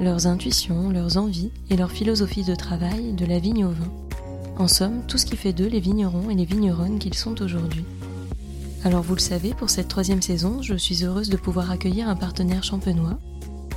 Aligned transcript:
leurs 0.00 0.26
intuitions, 0.26 0.88
leurs 0.90 1.18
envies 1.18 1.50
et 1.68 1.76
leur 1.76 1.90
philosophie 1.90 2.42
de 2.42 2.54
travail 2.54 3.12
de 3.12 3.26
la 3.26 3.38
vigne 3.38 3.66
au 3.66 3.70
vin. 3.70 3.92
En 4.58 4.66
somme, 4.66 5.02
tout 5.06 5.18
ce 5.18 5.26
qui 5.26 5.36
fait 5.36 5.52
d'eux 5.52 5.68
les 5.68 5.80
vignerons 5.80 6.30
et 6.30 6.34
les 6.34 6.46
vigneronnes 6.46 6.98
qu'ils 6.98 7.14
sont 7.14 7.40
aujourd'hui. 7.42 7.84
Alors 8.82 9.02
vous 9.02 9.14
le 9.14 9.20
savez, 9.20 9.52
pour 9.52 9.68
cette 9.68 9.88
troisième 9.88 10.22
saison, 10.22 10.62
je 10.62 10.74
suis 10.74 11.04
heureuse 11.04 11.28
de 11.28 11.36
pouvoir 11.36 11.70
accueillir 11.70 12.08
un 12.08 12.16
partenaire 12.16 12.64
champenois. 12.64 13.18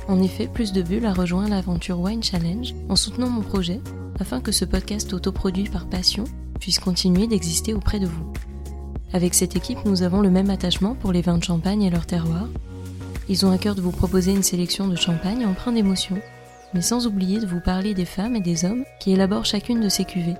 En 0.08 0.22
effet, 0.22 0.48
Plus 0.52 0.72
de 0.72 0.82
Bulles 0.82 1.06
a 1.06 1.12
rejoint 1.12 1.48
l'aventure 1.48 2.00
Wine 2.00 2.22
Challenge 2.22 2.74
en 2.88 2.96
soutenant 2.96 3.28
mon 3.28 3.42
projet 3.42 3.80
afin 4.18 4.40
que 4.40 4.52
ce 4.52 4.64
podcast 4.64 5.12
autoproduit 5.12 5.68
par 5.68 5.86
passion 5.86 6.24
puisse 6.58 6.78
continuer 6.78 7.26
d'exister 7.26 7.74
auprès 7.74 8.00
de 8.00 8.06
vous. 8.06 8.32
Avec 9.12 9.34
cette 9.34 9.56
équipe, 9.56 9.84
nous 9.84 10.02
avons 10.02 10.20
le 10.22 10.30
même 10.30 10.50
attachement 10.50 10.94
pour 10.94 11.12
les 11.12 11.22
vins 11.22 11.38
de 11.38 11.44
champagne 11.44 11.82
et 11.82 11.90
leur 11.90 12.06
terroir, 12.06 12.48
ils 13.28 13.46
ont 13.46 13.50
à 13.50 13.58
cœur 13.58 13.74
de 13.74 13.80
vous 13.80 13.90
proposer 13.90 14.32
une 14.32 14.42
sélection 14.42 14.86
de 14.86 14.96
champagne 14.96 15.46
empreint 15.46 15.72
d'émotion, 15.72 16.18
mais 16.74 16.82
sans 16.82 17.06
oublier 17.06 17.38
de 17.38 17.46
vous 17.46 17.60
parler 17.60 17.94
des 17.94 18.04
femmes 18.04 18.36
et 18.36 18.40
des 18.40 18.64
hommes 18.64 18.84
qui 19.00 19.12
élaborent 19.12 19.46
chacune 19.46 19.80
de 19.80 19.88
ces 19.88 20.04
cuvées. 20.04 20.36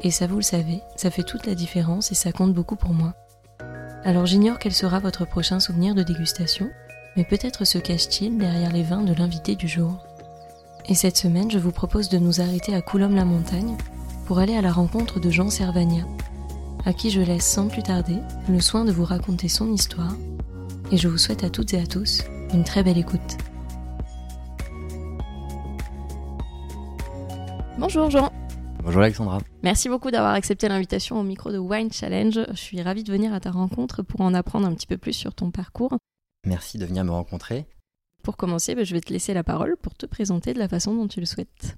Et 0.00 0.10
ça 0.10 0.26
vous 0.26 0.36
le 0.36 0.42
savez, 0.42 0.80
ça 0.96 1.10
fait 1.10 1.22
toute 1.22 1.46
la 1.46 1.54
différence 1.54 2.12
et 2.12 2.14
ça 2.14 2.32
compte 2.32 2.52
beaucoup 2.52 2.76
pour 2.76 2.92
moi. 2.92 3.14
Alors 4.04 4.26
j'ignore 4.26 4.58
quel 4.58 4.72
sera 4.72 5.00
votre 5.00 5.26
prochain 5.26 5.60
souvenir 5.60 5.94
de 5.94 6.02
dégustation, 6.02 6.70
mais 7.16 7.24
peut-être 7.24 7.64
se 7.64 7.78
cache-t-il 7.78 8.38
derrière 8.38 8.72
les 8.72 8.82
vins 8.82 9.02
de 9.02 9.14
l'invité 9.14 9.56
du 9.56 9.66
jour. 9.66 10.04
Et 10.86 10.94
cette 10.94 11.16
semaine, 11.16 11.50
je 11.50 11.58
vous 11.58 11.72
propose 11.72 12.08
de 12.08 12.18
nous 12.18 12.40
arrêter 12.40 12.74
à 12.74 12.80
Coulombe-la-Montagne 12.80 13.76
pour 14.26 14.38
aller 14.38 14.56
à 14.56 14.62
la 14.62 14.72
rencontre 14.72 15.20
de 15.20 15.30
Jean 15.30 15.50
Servagna, 15.50 16.04
à 16.84 16.92
qui 16.92 17.10
je 17.10 17.20
laisse 17.20 17.46
sans 17.46 17.68
plus 17.68 17.82
tarder 17.82 18.18
le 18.48 18.60
soin 18.60 18.84
de 18.84 18.92
vous 18.92 19.04
raconter 19.04 19.48
son 19.48 19.72
histoire 19.72 20.14
et 20.90 20.96
je 20.96 21.08
vous 21.08 21.18
souhaite 21.18 21.44
à 21.44 21.50
toutes 21.50 21.74
et 21.74 21.80
à 21.80 21.86
tous 21.86 22.22
une 22.52 22.64
très 22.64 22.82
belle 22.82 22.98
écoute. 22.98 23.36
Bonjour 27.78 28.10
Jean. 28.10 28.32
Bonjour 28.82 29.02
Alexandra. 29.02 29.38
Merci 29.62 29.88
beaucoup 29.88 30.10
d'avoir 30.10 30.32
accepté 30.32 30.68
l'invitation 30.68 31.20
au 31.20 31.22
micro 31.22 31.52
de 31.52 31.58
Wine 31.58 31.92
Challenge. 31.92 32.40
Je 32.50 32.56
suis 32.56 32.80
ravie 32.80 33.04
de 33.04 33.12
venir 33.12 33.34
à 33.34 33.40
ta 33.40 33.50
rencontre 33.50 34.02
pour 34.02 34.20
en 34.22 34.32
apprendre 34.34 34.66
un 34.66 34.74
petit 34.74 34.86
peu 34.86 34.96
plus 34.96 35.12
sur 35.12 35.34
ton 35.34 35.50
parcours. 35.50 35.96
Merci 36.46 36.78
de 36.78 36.86
venir 36.86 37.04
me 37.04 37.10
rencontrer. 37.10 37.66
Pour 38.22 38.36
commencer, 38.36 38.74
bah, 38.74 38.84
je 38.84 38.94
vais 38.94 39.00
te 39.00 39.12
laisser 39.12 39.34
la 39.34 39.44
parole 39.44 39.76
pour 39.76 39.94
te 39.94 40.06
présenter 40.06 40.54
de 40.54 40.58
la 40.58 40.68
façon 40.68 40.94
dont 40.94 41.08
tu 41.08 41.20
le 41.20 41.26
souhaites. 41.26 41.76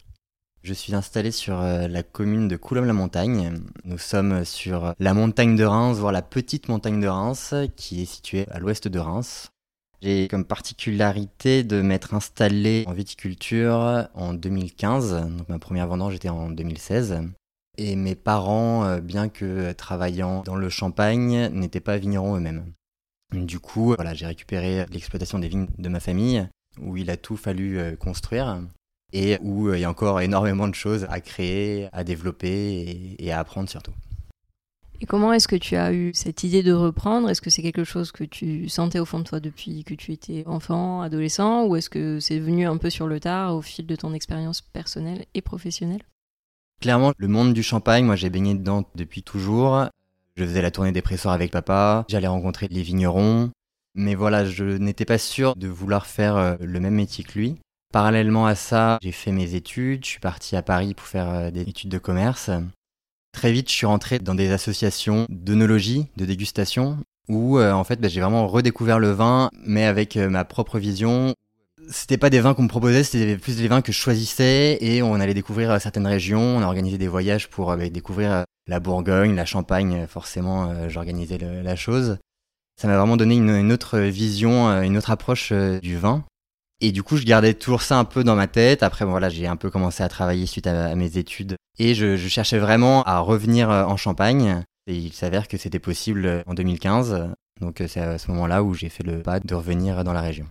Je 0.62 0.74
suis 0.74 0.94
installé 0.94 1.30
sur 1.30 1.58
euh, 1.58 1.88
la 1.88 2.02
commune 2.02 2.46
de 2.46 2.56
Coulombe-la-Montagne. 2.56 3.60
Nous 3.84 3.96
sommes 3.96 4.44
sur 4.44 4.94
la 4.98 5.14
montagne 5.14 5.56
de 5.56 5.64
Reims, 5.64 5.96
voire 5.96 6.12
la 6.12 6.20
petite 6.20 6.68
montagne 6.68 7.00
de 7.00 7.06
Reims, 7.06 7.54
qui 7.76 8.02
est 8.02 8.06
située 8.06 8.46
à 8.50 8.58
l'ouest 8.58 8.86
de 8.86 8.98
Reims. 8.98 9.48
J'ai 10.02 10.28
comme 10.28 10.44
particularité 10.44 11.64
de 11.64 11.80
m'être 11.80 12.12
installé 12.12 12.84
en 12.86 12.92
viticulture 12.92 14.08
en 14.12 14.34
2015. 14.34 15.28
Donc 15.38 15.48
ma 15.48 15.58
première 15.58 15.86
vendange 15.86 16.14
était 16.14 16.28
en 16.28 16.50
2016. 16.50 17.22
Et 17.78 17.96
mes 17.96 18.14
parents, 18.14 18.84
euh, 18.84 19.00
bien 19.00 19.30
que 19.30 19.72
travaillant 19.72 20.42
dans 20.42 20.56
le 20.56 20.68
champagne, 20.68 21.48
n'étaient 21.48 21.80
pas 21.80 21.96
vignerons 21.96 22.36
eux-mêmes. 22.36 22.72
Du 23.32 23.60
coup, 23.60 23.94
voilà, 23.94 24.12
j'ai 24.12 24.26
récupéré 24.26 24.84
l'exploitation 24.90 25.38
des 25.38 25.48
vignes 25.48 25.68
de 25.78 25.88
ma 25.88 26.00
famille, 26.00 26.46
où 26.78 26.98
il 26.98 27.08
a 27.08 27.16
tout 27.16 27.38
fallu 27.38 27.78
euh, 27.78 27.96
construire 27.96 28.60
et 29.12 29.38
où 29.42 29.68
euh, 29.68 29.78
il 29.78 29.80
y 29.80 29.84
a 29.84 29.90
encore 29.90 30.20
énormément 30.20 30.68
de 30.68 30.74
choses 30.74 31.06
à 31.10 31.20
créer, 31.20 31.88
à 31.92 32.04
développer 32.04 33.16
et, 33.18 33.32
à 33.32 33.38
apprendre 33.38 33.68
surtout. 33.68 33.92
Et 35.00 35.06
comment 35.06 35.32
est-ce 35.32 35.48
que 35.48 35.56
tu 35.56 35.76
as 35.76 35.92
eu 35.94 36.12
cette 36.12 36.44
idée 36.44 36.62
de 36.62 36.72
reprendre? 36.72 37.30
Est-ce 37.30 37.40
que 37.40 37.48
c'est 37.48 37.62
quelque 37.62 37.84
chose 37.84 38.12
que 38.12 38.24
tu 38.24 38.68
sentais 38.68 38.98
au 38.98 39.06
fond 39.06 39.18
de 39.18 39.24
toi 39.24 39.40
depuis 39.40 39.82
que 39.84 39.94
tu 39.94 40.12
étais 40.12 40.44
enfant, 40.46 41.00
adolescent, 41.00 41.64
ou 41.64 41.76
est-ce 41.76 41.88
que 41.88 42.20
c'est 42.20 42.38
venu 42.38 42.66
un 42.66 42.76
peu 42.76 42.90
sur 42.90 43.06
le 43.06 43.18
tard 43.18 43.56
au 43.56 43.62
fil 43.62 43.86
de 43.86 43.96
ton 43.96 44.12
expérience 44.12 44.60
personnelle 44.60 45.24
et 45.32 45.40
professionnelle? 45.40 46.02
Clairement, 46.80 47.12
le 47.16 47.28
monde 47.28 47.54
du 47.54 47.62
champagne, 47.62 48.04
moi 48.04 48.16
j'ai 48.16 48.30
baigné 48.30 48.54
dedans 48.54 48.84
depuis 48.94 49.22
toujours. 49.22 49.86
Je 50.36 50.44
faisais 50.44 50.62
la 50.62 50.70
tournée 50.70 50.92
des 50.92 51.02
presseurs 51.02 51.32
avec 51.32 51.50
papa, 51.50 52.04
j'allais 52.08 52.26
rencontrer 52.26 52.68
les 52.68 52.82
vignerons, 52.82 53.50
mais 53.94 54.14
voilà, 54.14 54.44
je 54.44 54.64
n'étais 54.64 55.04
pas 55.04 55.18
sûr 55.18 55.56
de 55.56 55.68
vouloir 55.68 56.06
faire 56.06 56.36
euh, 56.36 56.56
le 56.60 56.80
même 56.80 56.94
métier 56.94 57.24
que 57.24 57.38
lui. 57.38 57.56
Parallèlement 57.92 58.46
à 58.46 58.54
ça, 58.54 58.98
j'ai 59.02 59.10
fait 59.10 59.32
mes 59.32 59.56
études, 59.56 60.04
je 60.04 60.10
suis 60.10 60.20
parti 60.20 60.54
à 60.54 60.62
Paris 60.62 60.94
pour 60.94 61.08
faire 61.08 61.28
euh, 61.28 61.50
des 61.50 61.62
études 61.62 61.90
de 61.90 61.98
commerce. 61.98 62.48
Très 63.32 63.50
vite, 63.50 63.68
je 63.68 63.74
suis 63.74 63.86
rentré 63.86 64.20
dans 64.20 64.36
des 64.36 64.52
associations 64.52 65.26
d'œnologie, 65.28 66.06
de 66.16 66.24
dégustation, 66.24 66.98
où 67.28 67.58
euh, 67.58 67.72
en 67.72 67.82
fait 67.82 68.00
bah, 68.00 68.06
j'ai 68.06 68.20
vraiment 68.20 68.46
redécouvert 68.46 69.00
le 69.00 69.10
vin, 69.10 69.50
mais 69.64 69.86
avec 69.86 70.16
euh, 70.16 70.30
ma 70.30 70.44
propre 70.44 70.78
vision. 70.78 71.34
C'était 71.88 72.16
pas 72.16 72.30
des 72.30 72.38
vins 72.38 72.54
qu'on 72.54 72.62
me 72.62 72.68
proposait, 72.68 73.02
c'était 73.02 73.36
plus 73.36 73.56
des 73.56 73.66
vins 73.66 73.82
que 73.82 73.90
je 73.90 73.98
choisissais, 73.98 74.78
et 74.80 75.02
on 75.02 75.14
allait 75.14 75.34
découvrir 75.34 75.80
certaines 75.80 76.06
régions, 76.06 76.58
on 76.58 76.62
a 76.62 76.66
organisé 76.66 76.96
des 76.96 77.08
voyages 77.08 77.48
pour 77.48 77.76
bah, 77.76 77.88
découvrir 77.88 78.44
la 78.68 78.78
Bourgogne, 78.78 79.34
la 79.34 79.46
Champagne, 79.46 80.06
forcément 80.08 80.88
j'organisais 80.88 81.38
la 81.38 81.74
chose. 81.74 82.18
Ça 82.80 82.86
m'a 82.86 82.96
vraiment 82.96 83.16
donné 83.16 83.34
une, 83.34 83.72
autre 83.72 83.98
vision, 83.98 84.68
une 84.82 84.96
autre 84.96 85.10
approche 85.10 85.52
du 85.52 85.96
vin. 85.98 86.24
Et 86.80 86.92
du 86.92 87.02
coup, 87.02 87.16
je 87.18 87.24
gardais 87.24 87.52
toujours 87.52 87.82
ça 87.82 87.98
un 87.98 88.04
peu 88.04 88.24
dans 88.24 88.36
ma 88.36 88.46
tête. 88.46 88.82
Après, 88.82 89.04
voilà, 89.04 89.28
j'ai 89.28 89.46
un 89.46 89.56
peu 89.56 89.70
commencé 89.70 90.02
à 90.02 90.08
travailler 90.08 90.46
suite 90.46 90.66
à, 90.66 90.94
mes 90.94 91.18
études. 91.18 91.56
Et 91.78 91.94
je, 91.94 92.16
cherchais 92.16 92.58
vraiment 92.58 93.02
à 93.02 93.18
revenir 93.18 93.70
euh, 93.70 93.84
en 93.84 93.96
Champagne. 93.96 94.64
Et 94.86 94.96
il 94.96 95.12
s'avère 95.12 95.46
que 95.46 95.58
c'était 95.58 95.78
possible 95.78 96.26
euh, 96.26 96.42
en 96.46 96.54
2015. 96.54 97.34
Donc 97.60 97.80
euh, 97.80 97.88
c'est 97.88 98.00
à 98.00 98.16
ce 98.16 98.30
moment-là 98.30 98.62
où 98.62 98.72
j'ai 98.72 98.88
fait 98.88 99.02
le 99.02 99.22
pas 99.22 99.40
de 99.40 99.54
revenir 99.54 100.04
dans 100.04 100.14
la 100.14 100.22
région. 100.22 100.46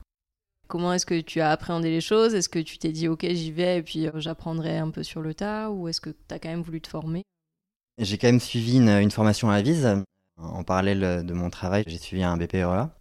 Comment 0.67 0.93
est-ce 0.93 1.07
que 1.07 1.19
tu 1.19 1.41
as 1.41 1.49
appréhendé 1.49 1.89
les 1.89 2.01
choses? 2.01 2.35
Est-ce 2.35 2.49
que 2.49 2.59
tu 2.59 2.77
t'es 2.77 2.91
dit, 2.91 3.07
ok, 3.07 3.25
j'y 3.27 3.51
vais 3.51 3.79
et 3.79 3.81
puis 3.81 4.07
j'apprendrai 4.13 4.77
un 4.77 4.91
peu 4.91 5.01
sur 5.01 5.21
le 5.21 5.33
tas? 5.33 5.71
Ou 5.71 5.87
est-ce 5.87 5.99
que 5.99 6.11
tu 6.11 6.35
as 6.35 6.37
quand 6.37 6.49
même 6.49 6.61
voulu 6.61 6.79
te 6.79 6.87
former? 6.87 7.23
J'ai 7.97 8.19
quand 8.19 8.27
même 8.27 8.39
suivi 8.39 8.77
une, 8.77 8.89
une 8.89 9.09
formation 9.09 9.49
à 9.49 9.63
Vise. 9.63 10.03
En 10.37 10.63
parallèle 10.63 11.25
de 11.25 11.33
mon 11.33 11.49
travail, 11.49 11.83
j'ai 11.87 11.97
suivi 11.97 12.23
un 12.23 12.37
BPREA. 12.37 12.91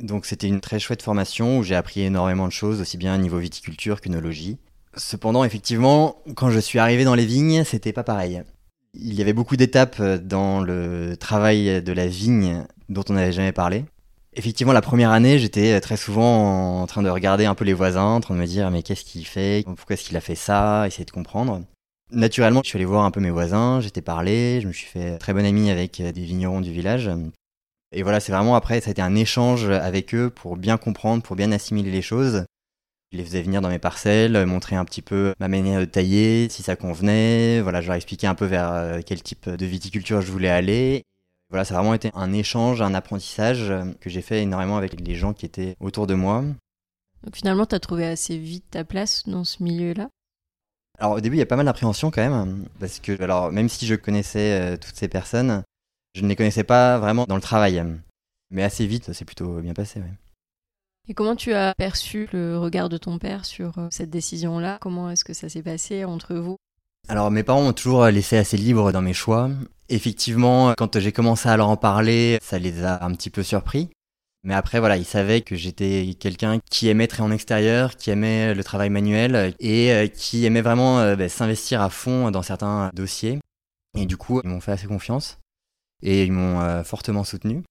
Donc 0.00 0.26
c'était 0.26 0.48
une 0.48 0.60
très 0.60 0.78
chouette 0.78 1.02
formation 1.02 1.58
où 1.58 1.62
j'ai 1.62 1.74
appris 1.74 2.00
énormément 2.00 2.46
de 2.46 2.52
choses, 2.52 2.80
aussi 2.80 2.96
bien 2.96 3.14
au 3.14 3.18
niveau 3.18 3.38
viticulture 3.38 4.00
qu'œnologie. 4.00 4.58
Cependant, 4.96 5.44
effectivement, 5.44 6.16
quand 6.34 6.50
je 6.50 6.58
suis 6.58 6.78
arrivé 6.78 7.04
dans 7.04 7.14
les 7.14 7.26
vignes, 7.26 7.64
c'était 7.64 7.92
pas 7.92 8.04
pareil. 8.04 8.42
Il 8.94 9.14
y 9.14 9.22
avait 9.22 9.32
beaucoup 9.32 9.56
d'étapes 9.56 10.02
dans 10.02 10.60
le 10.60 11.16
travail 11.16 11.82
de 11.82 11.92
la 11.92 12.06
vigne 12.06 12.64
dont 12.88 13.04
on 13.08 13.14
n'avait 13.14 13.32
jamais 13.32 13.52
parlé. 13.52 13.84
Effectivement, 14.34 14.72
la 14.72 14.82
première 14.82 15.10
année, 15.10 15.38
j'étais 15.38 15.80
très 15.80 15.96
souvent 15.96 16.80
en 16.82 16.86
train 16.86 17.02
de 17.02 17.08
regarder 17.08 17.44
un 17.44 17.54
peu 17.54 17.64
les 17.64 17.72
voisins, 17.74 18.04
en 18.04 18.20
train 18.20 18.34
de 18.34 18.40
me 18.40 18.46
dire 18.46 18.70
mais 18.70 18.82
qu'est-ce 18.82 19.04
qu'il 19.04 19.26
fait? 19.26 19.64
Pourquoi 19.64 19.94
est-ce 19.94 20.04
qu'il 20.04 20.16
a 20.16 20.20
fait 20.20 20.34
ça? 20.34 20.86
Essayer 20.86 21.04
de 21.04 21.10
comprendre. 21.10 21.62
Naturellement, 22.10 22.60
je 22.62 22.68
suis 22.68 22.76
allé 22.76 22.84
voir 22.84 23.04
un 23.04 23.10
peu 23.10 23.20
mes 23.20 23.30
voisins, 23.30 23.80
j'étais 23.80 24.02
parlé, 24.02 24.60
je 24.60 24.68
me 24.68 24.72
suis 24.72 24.86
fait 24.86 25.16
très 25.16 25.32
bon 25.32 25.46
ami 25.46 25.70
avec 25.70 26.02
des 26.02 26.24
vignerons 26.24 26.60
du 26.60 26.70
village 26.70 27.10
et 27.92 28.02
voilà, 28.02 28.20
c'est 28.20 28.32
vraiment 28.32 28.56
après, 28.56 28.80
ça 28.80 28.88
a 28.88 28.92
été 28.92 29.02
un 29.02 29.14
échange 29.14 29.68
avec 29.68 30.14
eux 30.14 30.30
pour 30.30 30.56
bien 30.56 30.76
comprendre, 30.78 31.22
pour 31.22 31.36
bien 31.36 31.52
assimiler 31.52 31.90
les 31.90 32.02
choses. 32.02 32.44
Je 33.12 33.18
les 33.18 33.24
faisais 33.24 33.42
venir 33.42 33.60
dans 33.60 33.68
mes 33.68 33.78
parcelles, 33.78 34.46
montrer 34.46 34.76
un 34.76 34.86
petit 34.86 35.02
peu 35.02 35.34
ma 35.38 35.48
manière 35.48 35.80
de 35.80 35.84
tailler, 35.84 36.48
si 36.48 36.62
ça 36.62 36.76
convenait. 36.76 37.60
Voilà, 37.60 37.82
je 37.82 37.88
leur 37.88 37.96
expliquais 37.96 38.26
un 38.26 38.34
peu 38.34 38.46
vers 38.46 38.72
euh, 38.72 39.00
quel 39.04 39.22
type 39.22 39.50
de 39.50 39.66
viticulture 39.66 40.22
je 40.22 40.32
voulais 40.32 40.48
aller. 40.48 41.02
Voilà, 41.50 41.66
ça 41.66 41.74
a 41.74 41.78
vraiment 41.78 41.92
été 41.92 42.10
un 42.14 42.32
échange, 42.32 42.80
un 42.80 42.94
apprentissage 42.94 43.70
que 44.00 44.08
j'ai 44.08 44.22
fait 44.22 44.40
énormément 44.40 44.78
avec 44.78 44.98
les 44.98 45.14
gens 45.14 45.34
qui 45.34 45.44
étaient 45.44 45.76
autour 45.80 46.06
de 46.06 46.14
moi. 46.14 46.42
Donc 47.22 47.36
finalement, 47.36 47.66
tu 47.66 47.74
as 47.74 47.80
trouvé 47.80 48.06
assez 48.06 48.38
vite 48.38 48.64
ta 48.70 48.84
place 48.84 49.28
dans 49.28 49.44
ce 49.44 49.62
milieu-là? 49.62 50.08
Alors 50.98 51.12
au 51.12 51.20
début, 51.20 51.36
il 51.36 51.40
y 51.40 51.42
a 51.42 51.46
pas 51.46 51.56
mal 51.56 51.66
d'appréhension 51.66 52.10
quand 52.10 52.22
même, 52.22 52.66
parce 52.80 53.00
que 53.00 53.20
alors 53.22 53.52
même 53.52 53.68
si 53.68 53.86
je 53.86 53.94
connaissais 53.94 54.58
euh, 54.60 54.76
toutes 54.76 54.96
ces 54.96 55.08
personnes, 55.08 55.62
je 56.14 56.22
ne 56.22 56.28
les 56.28 56.36
connaissais 56.36 56.64
pas 56.64 56.98
vraiment 56.98 57.24
dans 57.26 57.36
le 57.36 57.42
travail. 57.42 57.82
Mais 58.50 58.62
assez 58.62 58.86
vite, 58.86 59.04
ça 59.04 59.14
s'est 59.14 59.24
plutôt 59.24 59.60
bien 59.60 59.72
passé. 59.72 60.00
Et 61.08 61.14
comment 61.14 61.34
tu 61.34 61.52
as 61.52 61.74
perçu 61.76 62.28
le 62.32 62.58
regard 62.58 62.88
de 62.88 62.96
ton 62.96 63.18
père 63.18 63.44
sur 63.44 63.78
euh, 63.78 63.88
cette 63.90 64.10
décision-là? 64.10 64.78
Comment 64.80 65.10
est-ce 65.10 65.24
que 65.24 65.32
ça 65.32 65.48
s'est 65.48 65.62
passé 65.62 66.04
entre 66.04 66.34
vous? 66.36 66.56
Alors 67.08 67.32
mes 67.32 67.42
parents 67.42 67.62
m'ont 67.62 67.72
toujours 67.72 68.06
laissé 68.06 68.36
assez 68.36 68.56
libre 68.56 68.92
dans 68.92 69.02
mes 69.02 69.12
choix. 69.12 69.50
Effectivement, 69.88 70.74
quand 70.78 71.00
j'ai 71.00 71.10
commencé 71.10 71.48
à 71.48 71.56
leur 71.56 71.68
en 71.68 71.76
parler, 71.76 72.38
ça 72.40 72.58
les 72.58 72.84
a 72.84 73.04
un 73.04 73.12
petit 73.14 73.30
peu 73.30 73.42
surpris. 73.42 73.90
Mais 74.44 74.54
après, 74.54 74.78
voilà, 74.78 74.96
il 74.96 75.04
savait 75.04 75.40
que 75.40 75.56
j'étais 75.56 76.14
quelqu'un 76.18 76.58
qui 76.70 76.88
aimait 76.88 77.04
être 77.04 77.20
en 77.20 77.30
extérieur, 77.30 77.96
qui 77.96 78.10
aimait 78.10 78.54
le 78.54 78.64
travail 78.64 78.90
manuel 78.90 79.54
et 79.58 79.92
euh, 79.92 80.06
qui 80.06 80.44
aimait 80.44 80.62
vraiment 80.62 81.00
euh, 81.00 81.16
bah, 81.16 81.28
s'investir 81.28 81.80
à 81.80 81.90
fond 81.90 82.30
dans 82.30 82.42
certains 82.42 82.90
dossiers. 82.94 83.40
Et 83.96 84.06
du 84.06 84.16
coup, 84.16 84.40
ils 84.42 84.48
m'ont 84.48 84.60
fait 84.60 84.72
assez 84.72 84.86
confiance 84.86 85.38
et 86.02 86.24
ils 86.24 86.32
m'ont 86.32 86.60
euh, 86.60 86.82
fortement 86.82 87.24
soutenu. 87.24 87.62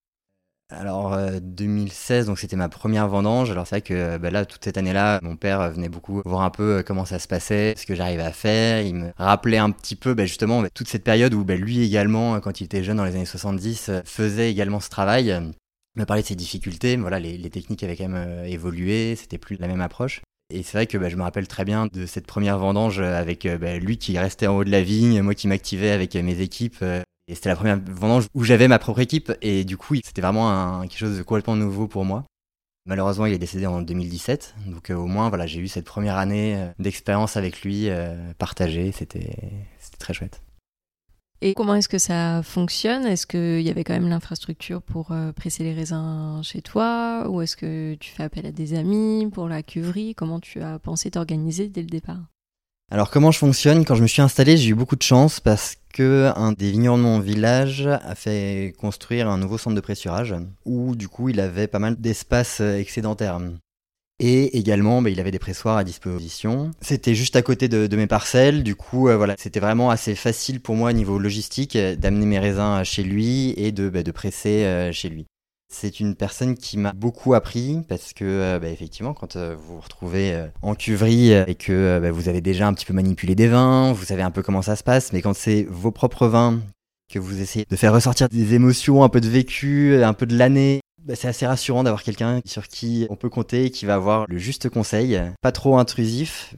Alors 0.74 1.18
2016, 1.42 2.28
donc 2.28 2.40
c'était 2.40 2.56
ma 2.56 2.70
première 2.70 3.10
vendange. 3.10 3.52
Alors 3.52 3.68
c'est 3.68 3.76
vrai 3.76 3.82
que 3.82 4.18
bah, 4.18 4.32
là, 4.32 4.46
toute 4.46 4.64
cette 4.64 4.78
année-là, 4.78 5.20
mon 5.22 5.36
père 5.36 5.70
venait 5.70 5.90
beaucoup 5.90 6.22
voir 6.24 6.44
un 6.44 6.50
peu 6.50 6.82
comment 6.88 7.04
ça 7.04 7.20
se 7.20 7.28
passait, 7.28 7.74
ce 7.76 7.86
que 7.86 7.94
j'arrivais 7.94 8.24
à 8.24 8.32
faire. 8.32 8.82
Il 8.82 8.96
me 8.96 9.12
rappelait 9.18 9.58
un 9.58 9.72
petit 9.72 9.98
peu 9.98 10.14
bah, 10.14 10.26
justement 10.26 10.64
toute 10.74 10.88
cette 10.88 11.04
période 11.04 11.34
où 11.34 11.44
lui 11.44 11.84
également, 11.84 12.40
quand 12.40 12.62
il 12.62 12.64
était 12.64 12.86
jeune 12.86 12.98
dans 12.98 13.04
les 13.04 13.16
années 13.16 13.26
70, 13.26 13.92
faisait 14.06 14.50
également 14.50 14.80
ce 14.80 14.90
travail 14.90 15.52
me 15.96 16.06
parlait 16.06 16.22
de 16.22 16.28
ses 16.28 16.36
difficultés, 16.36 16.96
voilà, 16.98 17.20
les, 17.20 17.38
les, 17.38 17.50
techniques 17.50 17.84
avaient 17.84 17.96
quand 17.96 18.08
même 18.08 18.28
euh, 18.28 18.46
évolué, 18.46 19.16
c'était 19.16 19.38
plus 19.38 19.58
la 19.58 19.68
même 19.68 19.82
approche. 19.82 20.22
Et 20.54 20.64
c'est 20.64 20.78
vrai 20.78 20.88
que 20.88 20.98
bah, 20.98 21.10
je 21.10 21.16
me 21.16 21.24
rappelle 21.24 21.48
très 21.48 21.66
bien 21.66 21.88
de 21.88 22.06
cette 22.06 22.28
première 22.28 22.58
vendange 22.58 23.00
avec 23.00 23.46
euh, 23.46 23.58
bah, 23.58 23.78
lui 23.78 23.98
qui 23.98 24.18
restait 24.18 24.48
en 24.48 24.58
haut 24.58 24.64
de 24.64 24.70
la 24.70 24.82
vigne, 24.82 25.22
moi 25.22 25.34
qui 25.36 25.48
m'activais 25.48 25.92
avec 25.92 26.16
euh, 26.16 26.24
mes 26.24 26.40
équipes. 26.42 26.84
Et 27.28 27.36
c'était 27.36 27.50
la 27.50 27.56
première 27.56 27.80
vendange 27.80 28.28
où 28.34 28.44
j'avais 28.44 28.68
ma 28.68 28.80
propre 28.80 29.00
équipe. 29.00 29.32
Et 29.42 29.64
du 29.64 29.78
coup 29.78 29.96
c'était 30.04 30.22
vraiment 30.22 30.50
un, 30.52 30.88
quelque 30.88 31.00
chose 31.00 31.18
de 31.18 31.24
complètement 31.24 31.56
nouveau 31.56 31.88
pour 31.88 32.06
moi. 32.06 32.24
Malheureusement, 32.88 33.28
il 33.28 33.34
est 33.34 33.38
décédé 33.38 33.68
en 33.68 33.84
2017, 33.84 34.56
donc 34.66 34.90
au 34.90 35.06
moins 35.06 35.30
voilà, 35.30 35.46
j'ai 35.46 35.60
eu 35.60 35.68
cette 35.68 35.86
première 35.86 36.18
année 36.18 36.58
d'expérience 36.80 37.38
avec 37.38 37.62
lui 37.62 37.90
partagée, 38.40 38.92
c'était 38.92 39.38
très 40.00 40.16
chouette. 40.16 40.42
Et 41.44 41.56
comment 41.56 41.74
est-ce 41.74 41.90
que 41.90 41.98
ça 41.98 42.44
fonctionne? 42.44 43.08
Est-ce 43.08 43.26
qu'il 43.26 43.62
y 43.62 43.70
avait 43.72 43.84
quand 43.84 43.94
même 43.94 44.08
l'infrastructure 44.08 44.84
pour 44.84 45.12
euh, 45.12 45.32
presser 45.32 45.64
les 45.64 45.74
raisins 45.74 46.40
chez 46.44 46.62
toi? 46.62 47.26
Ou 47.28 47.42
est-ce 47.42 47.56
que 47.56 47.96
tu 47.96 48.12
fais 48.12 48.22
appel 48.22 48.46
à 48.46 48.52
des 48.52 48.76
amis 48.76 49.28
pour 49.34 49.48
la 49.48 49.64
cuverie? 49.64 50.14
Comment 50.14 50.40
tu 50.40 50.62
as 50.62 50.78
pensé 50.78 51.10
t'organiser 51.10 51.68
dès 51.68 51.82
le 51.82 51.88
départ? 51.88 52.22
Alors 52.92 53.10
comment 53.10 53.32
je 53.32 53.40
fonctionne? 53.40 53.86
Quand 53.86 53.96
je 53.96 54.04
me 54.04 54.08
suis 54.08 54.22
installé, 54.22 54.56
j'ai 54.56 54.70
eu 54.70 54.76
beaucoup 54.76 54.96
de 54.96 55.02
chance 55.02 55.40
parce 55.40 55.78
que 55.92 56.32
un 56.36 56.52
des 56.52 56.72
vignerons 56.72 56.98
de 56.98 57.04
mon 57.04 57.20
village 57.20 57.88
a 57.88 58.16
fait 58.16 58.74
construire 58.78 59.28
un 59.30 59.38
nouveau 59.38 59.58
centre 59.58 59.76
de 59.76 59.82
pressurage 59.82 60.36
où 60.66 60.96
du 60.96 61.08
coup 61.08 61.30
il 61.30 61.40
avait 61.40 61.68
pas 61.68 61.80
mal 61.80 61.96
d'espace 61.96 62.62
euh, 62.62 62.78
excédentaire. 62.78 63.40
Et 64.20 64.58
également, 64.58 65.02
bah, 65.02 65.10
il 65.10 65.20
avait 65.20 65.32
des 65.32 65.40
pressoirs 65.40 65.78
à 65.78 65.84
disposition. 65.84 66.70
C'était 66.80 67.16
juste 67.16 67.36
à 67.36 67.42
côté 67.42 67.68
de, 67.68 67.96
mes 67.96 68.06
parcelles. 68.06 68.62
Du 68.62 68.76
coup, 68.76 69.10
euh, 69.10 69.18
voilà, 69.18 69.36
c'était 69.40 69.60
vraiment 69.60 69.90
assez 69.90 70.14
facile 70.14 70.60
pour 70.62 70.76
moi 70.76 70.92
au 70.92 70.94
niveau 70.94 71.18
logistique 71.18 71.76
euh, 71.76 71.96
d'amener 71.96 72.28
mes 72.28 72.40
raisins 72.40 72.84
chez 72.84 73.04
lui 73.04 73.54
et 73.58 73.72
de, 73.72 73.90
bah, 73.90 74.04
presser 74.14 74.90
chez 74.94 75.10
lui. 75.10 75.26
C'est 75.74 76.02
une 76.02 76.16
personne 76.16 76.56
qui 76.56 76.78
m'a 76.78 76.92
beaucoup 76.92 77.34
appris 77.34 77.82
parce 77.88 78.12
que, 78.14 78.60
bah, 78.60 78.68
effectivement, 78.68 79.14
quand 79.14 79.38
vous 79.38 79.76
vous 79.76 79.80
retrouvez 79.80 80.48
en 80.62 80.76
cuverie 80.76 81.32
et 81.32 81.56
que 81.56 82.10
vous 82.12 82.28
avez 82.28 82.42
déjà 82.42 82.68
un 82.68 82.74
petit 82.74 82.86
peu 82.86 82.94
manipulé 82.94 83.36
des 83.36 83.48
vins, 83.48 83.94
vous 83.94 84.04
savez 84.04 84.22
un 84.22 84.32
peu 84.32 84.44
comment 84.44 84.62
ça 84.62 84.76
se 84.76 84.84
passe, 84.84 85.14
mais 85.14 85.22
quand 85.22 85.34
c'est 85.34 85.66
vos 85.70 85.92
propres 85.92 86.28
vins 86.28 86.60
que 87.12 87.20
vous 87.20 87.42
essayez 87.42 87.66
de 87.70 87.76
faire 87.76 87.94
ressortir 87.94 88.30
des 88.30 88.54
émotions, 88.54 89.04
un 89.04 89.10
peu 89.10 89.22
de 89.22 89.30
vécu, 89.30 90.04
un 90.04 90.14
peu 90.14 90.26
de 90.26 90.38
l'année, 90.38 90.82
bah, 91.06 91.16
c'est 91.16 91.28
assez 91.28 91.48
rassurant 91.48 91.84
d'avoir 91.84 92.04
quelqu'un 92.04 92.42
sur 92.46 92.68
qui 92.68 93.08
on 93.10 93.16
peut 93.16 93.30
compter 93.30 93.66
et 93.66 93.72
qui 93.72 93.86
va 93.86 93.96
avoir 93.96 94.26
le 94.28 94.38
juste 94.38 94.70
conseil, 94.70 95.20
pas 95.42 95.52
trop 95.52 95.78
intrusif. 95.78 96.56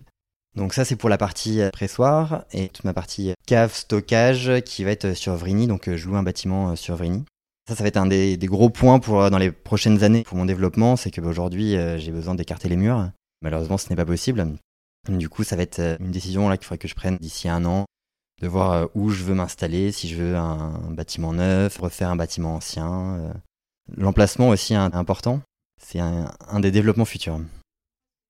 Donc 0.56 0.74
ça 0.74 0.86
c'est 0.86 0.96
pour 0.96 1.10
la 1.10 1.18
partie 1.18 1.62
pressoir 1.72 2.46
et 2.52 2.70
toute 2.70 2.84
ma 2.84 2.94
partie 2.94 3.34
cave 3.48 3.74
stockage 3.74 4.62
qui 4.66 4.84
va 4.84 4.92
être 4.92 5.16
sur 5.16 5.36
Vrigny, 5.36 5.66
donc 5.66 5.88
euh, 5.88 5.98
je 5.98 6.08
loue 6.08 6.16
un 6.16 6.24
bâtiment 6.24 6.72
euh, 6.72 6.76
sur 6.76 6.96
Vrigny. 6.96 7.24
Ça, 7.68 7.76
ça 7.76 7.84
va 7.84 7.88
être 7.88 7.98
un 7.98 8.06
des, 8.06 8.38
gros 8.44 8.70
points 8.70 9.00
pour 9.00 9.22
euh, 9.22 9.30
dans 9.30 9.38
les 9.38 9.52
prochaines 9.52 10.04
années 10.04 10.24
pour 10.24 10.38
mon 10.38 10.46
développement, 10.46 10.96
c'est 10.96 11.12
que 11.12 11.22
aujourd'hui 11.22 11.76
j'ai 11.98 12.12
besoin 12.12 12.36
d'écarter 12.36 12.70
les 12.70 12.76
murs. 12.76 13.10
Malheureusement, 13.42 13.78
ce 13.78 13.90
n'est 13.90 13.96
pas 13.96 14.06
possible. 14.06 14.58
Du 15.10 15.30
coup, 15.30 15.44
ça 15.44 15.56
va 15.56 15.64
être 15.64 15.80
une 16.00 16.12
décision 16.12 16.48
là 16.50 16.58
qu'il 16.58 16.66
faudrait 16.66 16.78
que 16.78 16.88
je 16.88 16.96
prenne 16.96 17.18
d'ici 17.18 17.50
un 17.50 17.66
an, 17.66 17.86
de 18.42 18.48
voir 18.48 18.90
où 18.96 19.10
je 19.10 19.24
veux 19.24 19.34
m'installer, 19.34 19.92
si 19.92 20.08
je 20.08 20.16
veux 20.16 20.36
un, 20.38 20.92
bâtiment 20.92 21.34
neuf, 21.34 21.78
refaire 21.78 22.10
un 22.10 22.16
bâtiment 22.16 22.56
ancien. 22.56 23.34
L'emplacement 23.98 24.50
aussi 24.50 24.74
est 24.74 24.78
important. 24.78 25.42
C'est 25.82 26.00
un, 26.00 26.60
des 26.60 26.72
développements 26.72 27.06
futurs. 27.06 27.42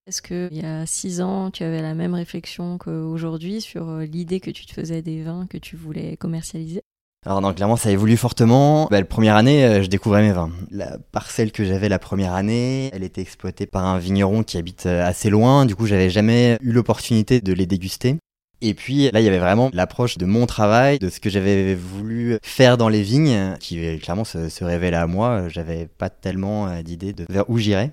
Est-ce 0.07 0.21
qu'il 0.21 0.57
y 0.57 0.65
a 0.65 0.85
six 0.85 1.21
ans, 1.21 1.51
tu 1.51 1.63
avais 1.63 1.81
la 1.81 1.93
même 1.93 2.13
réflexion 2.13 2.77
qu'aujourd'hui 2.77 3.61
sur 3.61 3.87
euh, 3.87 4.05
l'idée 4.05 4.41
que 4.41 4.51
tu 4.51 4.65
te 4.65 4.73
faisais 4.73 5.01
des 5.01 5.23
vins 5.23 5.47
que 5.47 5.57
tu 5.57 5.77
voulais 5.77 6.17
commercialiser? 6.17 6.81
Alors 7.25 7.39
non, 7.39 7.53
clairement 7.53 7.77
ça 7.77 7.89
a 7.89 7.91
évolué 7.91 8.17
fortement. 8.17 8.87
Bah, 8.91 8.99
la 8.99 9.05
première 9.05 9.35
année, 9.35 9.65
euh, 9.65 9.81
je 9.81 9.87
découvrais 9.87 10.21
mes 10.21 10.33
vins. 10.33 10.51
La 10.71 10.97
parcelle 11.11 11.51
que 11.51 11.63
j'avais 11.63 11.87
la 11.87 11.99
première 11.99 12.33
année, 12.33 12.89
elle 12.93 13.03
était 13.03 13.21
exploitée 13.21 13.65
par 13.65 13.85
un 13.85 13.97
vigneron 13.97 14.43
qui 14.43 14.57
habite 14.57 14.85
euh, 14.87 15.05
assez 15.05 15.29
loin. 15.29 15.65
Du 15.65 15.75
coup, 15.75 15.85
j'avais 15.85 16.09
jamais 16.09 16.57
eu 16.61 16.71
l'opportunité 16.73 17.39
de 17.39 17.53
les 17.53 17.65
déguster. 17.65 18.17
Et 18.61 18.73
puis 18.73 19.09
là, 19.11 19.21
il 19.21 19.23
y 19.23 19.27
avait 19.27 19.39
vraiment 19.39 19.69
l'approche 19.73 20.17
de 20.17 20.25
mon 20.25 20.45
travail, 20.45 20.99
de 20.99 21.09
ce 21.09 21.19
que 21.19 21.29
j'avais 21.29 21.75
voulu 21.75 22.37
faire 22.43 22.77
dans 22.77 22.89
les 22.89 23.03
vignes, 23.03 23.55
qui 23.59 23.85
euh, 23.85 23.97
clairement 23.97 24.25
se, 24.25 24.49
se 24.49 24.63
à 24.65 25.07
moi. 25.07 25.47
J'avais 25.47 25.87
pas 25.87 26.09
tellement 26.09 26.81
d'idée 26.81 27.13
de 27.13 27.25
vers 27.29 27.49
où 27.49 27.57
j'irais. 27.57 27.91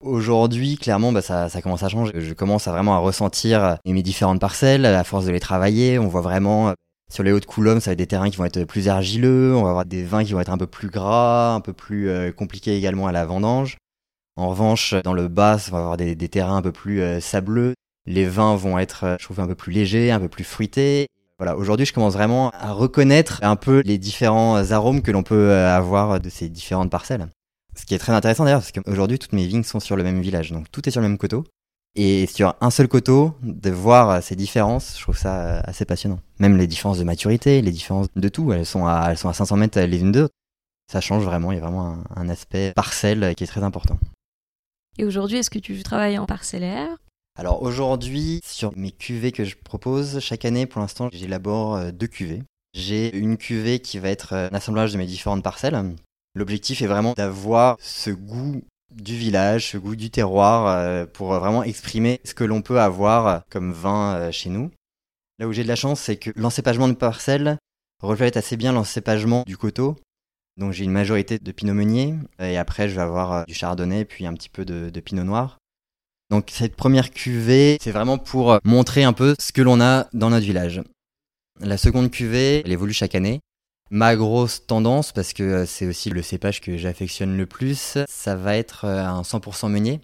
Aujourd'hui, 0.00 0.76
clairement, 0.76 1.12
bah, 1.12 1.22
ça, 1.22 1.48
ça, 1.48 1.60
commence 1.60 1.82
à 1.82 1.88
changer. 1.88 2.12
Je 2.16 2.32
commence 2.34 2.66
à 2.66 2.72
vraiment 2.72 2.94
à 2.94 2.98
ressentir 2.98 3.78
mes 3.86 4.02
différentes 4.02 4.40
parcelles, 4.40 4.86
à 4.86 5.04
force 5.04 5.26
de 5.26 5.32
les 5.32 5.40
travailler. 5.40 5.98
On 5.98 6.08
voit 6.08 6.20
vraiment 6.20 6.74
sur 7.14 7.22
les 7.22 7.32
hautes 7.32 7.46
coulommes, 7.46 7.80
ça 7.80 7.90
va 7.90 7.92
être 7.92 7.98
des 7.98 8.06
terrains 8.06 8.28
qui 8.28 8.36
vont 8.36 8.44
être 8.44 8.64
plus 8.64 8.88
argileux. 8.88 9.54
On 9.54 9.62
va 9.62 9.70
avoir 9.70 9.84
des 9.84 10.02
vins 10.02 10.24
qui 10.24 10.32
vont 10.32 10.40
être 10.40 10.50
un 10.50 10.58
peu 10.58 10.66
plus 10.66 10.88
gras, 10.88 11.54
un 11.54 11.60
peu 11.60 11.72
plus 11.72 12.10
compliqués 12.34 12.76
également 12.76 13.06
à 13.06 13.12
la 13.12 13.24
vendange. 13.24 13.78
En 14.36 14.48
revanche, 14.48 14.94
dans 15.04 15.12
le 15.12 15.28
bas, 15.28 15.58
on 15.68 15.72
va 15.72 15.78
avoir 15.78 15.96
des, 15.96 16.16
terrains 16.28 16.56
un 16.56 16.62
peu 16.62 16.72
plus 16.72 17.20
sableux, 17.20 17.74
les 18.06 18.26
vins 18.26 18.54
vont 18.56 18.78
être, 18.78 19.04
euh, 19.04 19.16
je 19.18 19.24
trouve, 19.24 19.40
un 19.40 19.46
peu 19.46 19.54
plus 19.54 19.72
légers, 19.72 20.10
un 20.10 20.20
peu 20.20 20.28
plus 20.28 20.44
fruités. 20.44 21.08
Voilà, 21.38 21.56
aujourd'hui, 21.56 21.86
je 21.86 21.92
commence 21.92 22.14
vraiment 22.14 22.50
à 22.50 22.72
reconnaître 22.72 23.40
un 23.42 23.56
peu 23.56 23.82
les 23.84 23.98
différents 23.98 24.70
arômes 24.70 25.02
que 25.02 25.10
l'on 25.10 25.22
peut 25.22 25.50
euh, 25.50 25.74
avoir 25.74 26.20
de 26.20 26.28
ces 26.28 26.48
différentes 26.48 26.90
parcelles. 26.90 27.28
Ce 27.76 27.86
qui 27.86 27.94
est 27.94 27.98
très 27.98 28.12
intéressant 28.12 28.44
d'ailleurs, 28.44 28.60
parce 28.60 28.72
qu'aujourd'hui, 28.72 29.18
toutes 29.18 29.32
mes 29.32 29.46
vignes 29.46 29.64
sont 29.64 29.80
sur 29.80 29.96
le 29.96 30.04
même 30.04 30.20
village, 30.20 30.52
donc 30.52 30.70
tout 30.70 30.88
est 30.88 30.92
sur 30.92 31.00
le 31.00 31.08
même 31.08 31.18
coteau. 31.18 31.44
Et 31.96 32.26
sur 32.26 32.56
un 32.60 32.70
seul 32.70 32.88
coteau, 32.88 33.34
de 33.42 33.70
voir 33.70 34.22
ces 34.22 34.34
différences, 34.34 34.96
je 34.98 35.02
trouve 35.02 35.16
ça 35.16 35.40
euh, 35.40 35.60
assez 35.64 35.84
passionnant. 35.84 36.18
Même 36.40 36.56
les 36.56 36.66
différences 36.66 36.98
de 36.98 37.04
maturité, 37.04 37.62
les 37.62 37.70
différences 37.70 38.08
de 38.14 38.28
tout, 38.28 38.52
elles 38.52 38.66
sont 38.66 38.86
à, 38.86 39.08
elles 39.10 39.18
sont 39.18 39.28
à 39.28 39.34
500 39.34 39.56
mètres 39.56 39.80
les 39.80 40.00
unes 40.00 40.12
d'eux. 40.12 40.28
Ça 40.90 41.00
change 41.00 41.24
vraiment, 41.24 41.52
il 41.52 41.56
y 41.56 41.58
a 41.58 41.62
vraiment 41.62 41.86
un, 41.86 42.04
un 42.16 42.28
aspect 42.28 42.72
parcelle 42.74 43.34
qui 43.36 43.44
est 43.44 43.48
très 43.48 43.62
important. 43.62 43.98
Et 44.98 45.04
aujourd'hui, 45.04 45.38
est-ce 45.38 45.50
que 45.50 45.58
tu 45.58 45.82
travailles 45.82 46.18
en 46.18 46.26
parcellaire? 46.26 46.96
Alors 47.36 47.62
aujourd'hui, 47.62 48.40
sur 48.44 48.76
mes 48.76 48.92
cuvées 48.92 49.32
que 49.32 49.44
je 49.44 49.56
propose, 49.56 50.20
chaque 50.20 50.44
année 50.44 50.66
pour 50.66 50.80
l'instant, 50.80 51.08
j'élabore 51.12 51.74
euh, 51.74 51.90
deux 51.90 52.06
cuvées. 52.06 52.42
J'ai 52.74 53.16
une 53.16 53.36
cuvée 53.36 53.80
qui 53.80 53.98
va 53.98 54.08
être 54.08 54.34
euh, 54.34 54.48
un 54.50 54.54
assemblage 54.54 54.92
de 54.92 54.98
mes 54.98 55.06
différentes 55.06 55.42
parcelles. 55.42 55.96
L'objectif 56.36 56.80
est 56.82 56.86
vraiment 56.86 57.12
d'avoir 57.12 57.76
ce 57.80 58.10
goût 58.10 58.62
du 58.94 59.16
village, 59.16 59.70
ce 59.70 59.76
goût 59.76 59.96
du 59.96 60.10
terroir, 60.10 60.66
euh, 60.66 61.06
pour 61.06 61.34
vraiment 61.34 61.62
exprimer 61.62 62.20
ce 62.24 62.34
que 62.34 62.44
l'on 62.44 62.62
peut 62.62 62.80
avoir 62.80 63.44
comme 63.50 63.72
vin 63.72 64.30
chez 64.30 64.50
nous. 64.50 64.70
Là 65.38 65.48
où 65.48 65.52
j'ai 65.52 65.62
de 65.62 65.68
la 65.68 65.76
chance, 65.76 66.00
c'est 66.00 66.16
que 66.16 66.30
l'encépagement 66.36 66.88
de 66.88 66.94
parcelles 66.94 67.58
reflète 68.02 68.36
assez 68.36 68.56
bien 68.56 68.72
l'encépagement 68.72 69.44
du 69.46 69.56
coteau. 69.56 69.96
Donc 70.56 70.72
j'ai 70.72 70.84
une 70.84 70.92
majorité 70.92 71.38
de 71.38 71.52
pinot 71.52 71.74
meunier, 71.74 72.14
et 72.38 72.56
après 72.56 72.88
je 72.88 72.94
vais 72.94 73.02
avoir 73.02 73.44
du 73.46 73.54
chardonnay, 73.54 74.04
puis 74.04 74.26
un 74.26 74.34
petit 74.34 74.48
peu 74.48 74.64
de, 74.64 74.90
de 74.90 75.00
pinot 75.00 75.24
noir. 75.24 75.58
Donc 76.30 76.50
cette 76.52 76.76
première 76.76 77.10
cuvée, 77.10 77.78
c'est 77.80 77.90
vraiment 77.90 78.18
pour 78.18 78.58
montrer 78.64 79.04
un 79.04 79.12
peu 79.12 79.34
ce 79.38 79.52
que 79.52 79.62
l'on 79.62 79.80
a 79.80 80.08
dans 80.12 80.30
notre 80.30 80.46
village. 80.46 80.82
La 81.60 81.76
seconde 81.76 82.10
cuvée, 82.10 82.62
elle 82.64 82.72
évolue 82.72 82.92
chaque 82.92 83.14
année. 83.14 83.40
Ma 83.94 84.16
grosse 84.16 84.66
tendance, 84.66 85.12
parce 85.12 85.32
que 85.32 85.44
euh, 85.44 85.66
c'est 85.66 85.86
aussi 85.86 86.10
le 86.10 86.20
cépage 86.20 86.60
que 86.60 86.76
j'affectionne 86.76 87.36
le 87.36 87.46
plus, 87.46 87.98
ça 88.08 88.34
va 88.34 88.56
être 88.56 88.86
euh, 88.86 89.04
un 89.04 89.22
100% 89.22 89.70
meunier. 89.70 90.00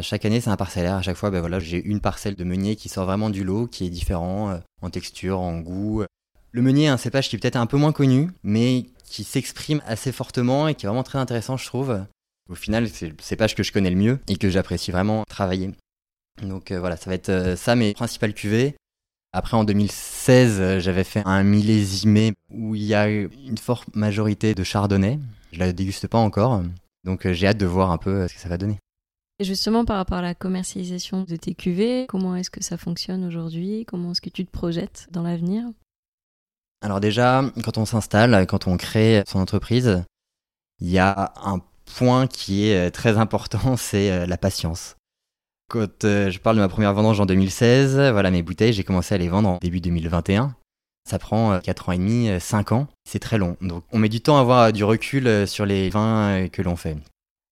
chaque 0.00 0.24
année, 0.24 0.40
c'est 0.40 0.50
un 0.50 0.56
parcellaire. 0.56 0.96
À 0.96 1.02
chaque 1.02 1.16
fois, 1.16 1.30
ben 1.30 1.60
j'ai 1.60 1.80
une 1.80 2.00
parcelle 2.00 2.34
de 2.34 2.42
meunier 2.42 2.74
qui 2.74 2.88
sort 2.88 3.06
vraiment 3.06 3.30
du 3.30 3.44
lot, 3.44 3.68
qui 3.68 3.86
est 3.86 3.90
différent 3.90 4.50
euh, 4.50 4.58
en 4.82 4.90
texture, 4.90 5.38
en 5.38 5.60
goût. 5.60 6.02
Le 6.50 6.62
meunier 6.62 6.86
est 6.86 6.88
un 6.88 6.96
cépage 6.96 7.28
qui 7.28 7.36
est 7.36 7.38
peut-être 7.38 7.54
un 7.54 7.66
peu 7.66 7.76
moins 7.76 7.92
connu, 7.92 8.28
mais 8.42 8.86
qui 9.04 9.22
s'exprime 9.22 9.82
assez 9.86 10.10
fortement 10.10 10.66
et 10.66 10.74
qui 10.74 10.86
est 10.86 10.88
vraiment 10.88 11.04
très 11.04 11.20
intéressant, 11.20 11.56
je 11.56 11.66
trouve. 11.66 11.96
Au 12.50 12.56
final, 12.56 12.88
c'est 12.88 13.06
le 13.06 13.14
cépage 13.20 13.54
que 13.54 13.62
je 13.62 13.70
connais 13.70 13.90
le 13.90 13.96
mieux 13.96 14.18
et 14.26 14.34
que 14.34 14.50
j'apprécie 14.50 14.90
vraiment 14.90 15.22
travailler. 15.28 15.70
Donc 16.42 16.72
voilà, 16.72 16.96
ça 16.96 17.08
va 17.08 17.14
être 17.14 17.54
ça 17.56 17.76
mes 17.76 17.92
principales 17.92 18.34
cuvées. 18.34 18.74
Après, 19.32 19.56
en 19.56 19.64
2016, 19.64 20.60
euh, 20.60 20.80
j'avais 20.80 21.04
fait 21.04 21.22
un 21.26 21.42
millésimé 21.42 22.32
où 22.50 22.74
il 22.74 22.84
y 22.84 22.94
a 22.94 23.08
une 23.08 23.58
forte 23.58 23.94
majorité 23.94 24.54
de 24.54 24.64
chardonnay. 24.64 25.18
Je 25.52 25.58
la 25.58 25.72
déguste 25.72 26.06
pas 26.08 26.18
encore, 26.18 26.62
donc 27.04 27.30
j'ai 27.30 27.46
hâte 27.46 27.58
de 27.58 27.66
voir 27.66 27.90
un 27.90 27.98
peu 27.98 28.26
ce 28.26 28.34
que 28.34 28.40
ça 28.40 28.48
va 28.48 28.58
donner. 28.58 28.78
Et 29.38 29.44
justement, 29.44 29.84
par 29.84 29.96
rapport 29.96 30.18
à 30.18 30.22
la 30.22 30.34
commercialisation 30.34 31.22
de 31.22 31.36
tes 31.36 31.54
cuvées, 31.54 32.06
comment 32.08 32.36
est-ce 32.36 32.50
que 32.50 32.62
ça 32.62 32.76
fonctionne 32.76 33.24
aujourd'hui? 33.24 33.84
Comment 33.86 34.12
est-ce 34.12 34.20
que 34.20 34.30
tu 34.30 34.44
te 34.44 34.50
projettes 34.50 35.06
dans 35.10 35.22
l'avenir? 35.22 35.64
Alors 36.82 37.00
déjà, 37.00 37.42
quand 37.64 37.78
on 37.78 37.86
s'installe, 37.86 38.46
quand 38.46 38.66
on 38.66 38.76
crée 38.76 39.22
son 39.26 39.38
entreprise, 39.38 40.02
il 40.80 40.88
y 40.88 40.98
a 40.98 41.32
un 41.36 41.60
point 41.96 42.26
qui 42.26 42.68
est 42.68 42.90
très 42.90 43.16
important, 43.16 43.76
c'est 43.76 44.26
la 44.26 44.36
patience. 44.36 44.97
Quand 45.68 45.86
je 46.02 46.38
parle 46.38 46.56
de 46.56 46.62
ma 46.62 46.68
première 46.68 46.94
vendange 46.94 47.20
en 47.20 47.26
2016, 47.26 47.96
voilà 48.12 48.30
mes 48.30 48.42
bouteilles, 48.42 48.72
j'ai 48.72 48.84
commencé 48.84 49.14
à 49.14 49.18
les 49.18 49.28
vendre 49.28 49.50
en 49.50 49.58
début 49.60 49.80
2021. 49.80 50.54
Ça 51.08 51.18
prend 51.18 51.60
4 51.60 51.88
ans 51.88 51.92
et 51.92 51.98
demi, 51.98 52.30
5 52.40 52.72
ans, 52.72 52.86
c'est 53.04 53.18
très 53.18 53.38
long. 53.38 53.56
Donc 53.60 53.84
on 53.92 53.98
met 53.98 54.08
du 54.08 54.20
temps 54.20 54.38
à 54.38 54.40
avoir 54.40 54.72
du 54.72 54.84
recul 54.84 55.46
sur 55.46 55.66
les 55.66 55.90
vins 55.90 56.48
que 56.48 56.62
l'on 56.62 56.76
fait. 56.76 56.96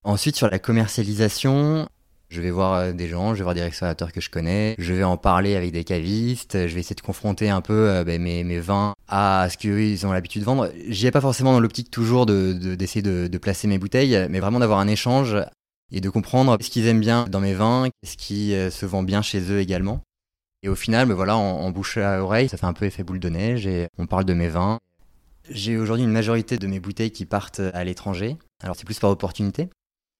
Ensuite 0.03 0.35
sur 0.35 0.49
la 0.49 0.57
commercialisation, 0.57 1.87
je 2.29 2.41
vais 2.41 2.51
voir 2.51 2.73
euh, 2.73 2.91
des 2.91 3.07
gens, 3.07 3.33
je 3.33 3.39
vais 3.39 3.43
voir 3.43 3.55
des 3.55 3.61
restaurateurs 3.61 4.11
que 4.11 4.19
je 4.19 4.29
connais, 4.29 4.75
je 4.79 4.93
vais 4.93 5.03
en 5.03 5.17
parler 5.17 5.55
avec 5.55 5.71
des 5.71 5.83
cavistes, 5.83 6.67
je 6.67 6.73
vais 6.73 6.81
essayer 6.81 6.95
de 6.95 7.01
confronter 7.01 7.49
un 7.49 7.61
peu 7.61 7.89
euh, 7.89 8.03
ben, 8.03 8.21
mes, 8.21 8.59
vins 8.59 8.93
à 9.07 9.47
ce 9.49 9.57
qu'ils 9.57 10.05
ont 10.05 10.11
l'habitude 10.11 10.41
de 10.41 10.45
vendre. 10.45 10.71
J'y 10.87 11.07
ai 11.07 11.11
pas 11.11 11.21
forcément 11.21 11.53
dans 11.53 11.59
l'optique 11.59 11.91
toujours 11.91 12.25
d'essayer 12.25 13.01
de, 13.01 13.23
de, 13.23 13.27
de, 13.27 13.37
placer 13.37 13.67
mes 13.67 13.77
bouteilles, 13.77 14.27
mais 14.29 14.39
vraiment 14.39 14.59
d'avoir 14.59 14.79
un 14.79 14.87
échange 14.87 15.37
et 15.91 16.01
de 16.01 16.09
comprendre 16.09 16.57
ce 16.61 16.69
qu'ils 16.69 16.87
aiment 16.87 16.99
bien 16.99 17.25
dans 17.29 17.39
mes 17.39 17.53
vins, 17.53 17.87
ce 18.03 18.17
qui 18.17 18.53
euh, 18.53 18.69
se 18.69 18.85
vend 18.85 19.03
bien 19.03 19.21
chez 19.21 19.51
eux 19.51 19.59
également. 19.59 20.01
Et 20.63 20.69
au 20.69 20.75
final, 20.75 21.07
ben 21.07 21.13
voilà, 21.13 21.37
en, 21.37 21.69
bouche 21.69 21.97
à 21.97 22.21
oreille, 22.21 22.49
ça 22.49 22.57
fait 22.57 22.65
un 22.65 22.73
peu 22.73 22.85
effet 22.85 23.03
boule 23.03 23.19
de 23.19 23.29
neige 23.29 23.67
et 23.67 23.87
on 23.97 24.07
parle 24.07 24.25
de 24.25 24.33
mes 24.33 24.49
vins. 24.49 24.79
J'ai 25.49 25.77
aujourd'hui 25.77 26.03
une 26.03 26.11
majorité 26.11 26.57
de 26.57 26.67
mes 26.67 26.79
bouteilles 26.79 27.11
qui 27.11 27.25
partent 27.25 27.61
à 27.73 27.83
l'étranger. 27.83 28.37
Alors 28.61 28.75
c'est 28.75 28.85
plus 28.85 28.99
par 28.99 29.11
opportunité. 29.11 29.69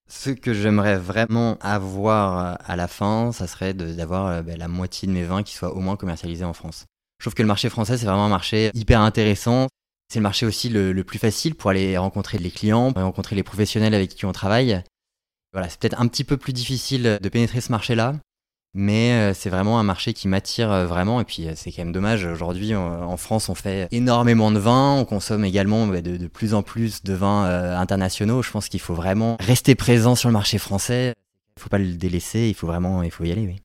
Ce 0.09 0.29
que 0.29 0.53
j'aimerais 0.53 0.97
vraiment 0.97 1.57
avoir 1.59 2.57
à 2.63 2.75
la 2.77 2.87
fin, 2.87 3.31
ça 3.33 3.45
serait 3.45 3.73
d'avoir 3.73 4.27
euh, 4.27 4.41
ben, 4.41 4.57
la 4.57 4.67
moitié 4.67 5.07
de 5.07 5.13
mes 5.13 5.23
vins 5.23 5.43
qui 5.43 5.53
soient 5.53 5.75
au 5.75 5.79
moins 5.79 5.97
commercialisés 5.97 6.45
en 6.45 6.53
France. 6.53 6.85
Je 7.19 7.23
trouve 7.23 7.33
que 7.33 7.41
le 7.41 7.47
marché 7.47 7.69
français, 7.69 7.97
c'est 7.97 8.05
vraiment 8.05 8.25
un 8.25 8.29
marché 8.29 8.71
hyper 8.73 9.01
intéressant. 9.01 9.67
C'est 10.09 10.19
le 10.19 10.23
marché 10.23 10.45
aussi 10.45 10.69
le, 10.69 11.03
plus 11.03 11.19
facile 11.19 11.55
pour 11.55 11.71
aller 11.71 11.97
rencontrer 11.97 12.37
les 12.37 12.51
clients, 12.51 12.93
rencontrer 12.95 13.35
les 13.35 13.43
professionnels 13.43 13.93
avec 13.93 14.11
qui 14.11 14.25
on 14.25 14.31
travaille. 14.31 14.81
Voilà, 15.53 15.69
c'est 15.69 15.79
peut-être 15.79 15.99
un 15.99 16.07
petit 16.07 16.23
peu 16.23 16.37
plus 16.37 16.53
difficile 16.53 17.19
de 17.21 17.29
pénétrer 17.29 17.61
ce 17.61 17.71
marché-là, 17.71 18.15
mais 18.73 19.13
euh, 19.13 19.33
c'est 19.33 19.49
vraiment 19.49 19.79
un 19.79 19.83
marché 19.83 20.13
qui 20.13 20.27
m'attire 20.27 20.71
euh, 20.71 20.85
vraiment. 20.85 21.19
Et 21.19 21.23
puis 21.23 21.47
euh, 21.47 21.53
c'est 21.55 21.71
quand 21.71 21.83
même 21.83 21.91
dommage, 21.91 22.25
aujourd'hui 22.25 22.75
en 22.75 23.17
France 23.17 23.49
on 23.49 23.55
fait 23.55 23.87
énormément 23.91 24.51
de 24.51 24.59
vins, 24.59 24.93
on 24.93 25.03
consomme 25.05 25.45
également 25.45 25.87
bah, 25.87 26.01
de, 26.01 26.27
plus 26.27 26.53
en 26.53 26.61
plus 26.61 27.03
de 27.03 27.13
vins 27.13 27.45
internationaux. 27.75 28.41
Je 28.43 28.51
pense 28.51 28.69
qu'il 28.69 28.79
faut 28.79 28.93
vraiment 28.93 29.37
rester 29.39 29.75
présent 29.75 30.15
sur 30.15 30.29
le 30.29 30.33
marché 30.33 30.57
français. 30.59 31.13
Il 31.55 31.59
ne 31.59 31.61
faut 31.63 31.69
pas 31.69 31.79
le 31.79 31.93
délaisser, 31.93 32.49
il 32.49 32.53
faut 32.53 32.67
vraiment 32.67 33.01
il 33.01 33.09
faut 33.09 33.23
y 33.23 33.31
aller. 33.31 33.47
Oui. 33.47 33.55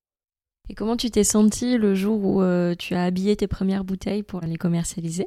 Et 0.70 0.74
comment 0.74 0.96
tu 0.96 1.10
t'es 1.10 1.24
senti 1.24 1.76
le 1.76 1.94
jour 1.94 2.24
où 2.24 2.42
tu 2.76 2.94
as 2.94 3.04
habillé 3.04 3.36
tes 3.36 3.48
premières 3.48 3.84
bouteilles 3.84 4.22
pour 4.22 4.40
les 4.40 4.56
commercialiser? 4.56 5.26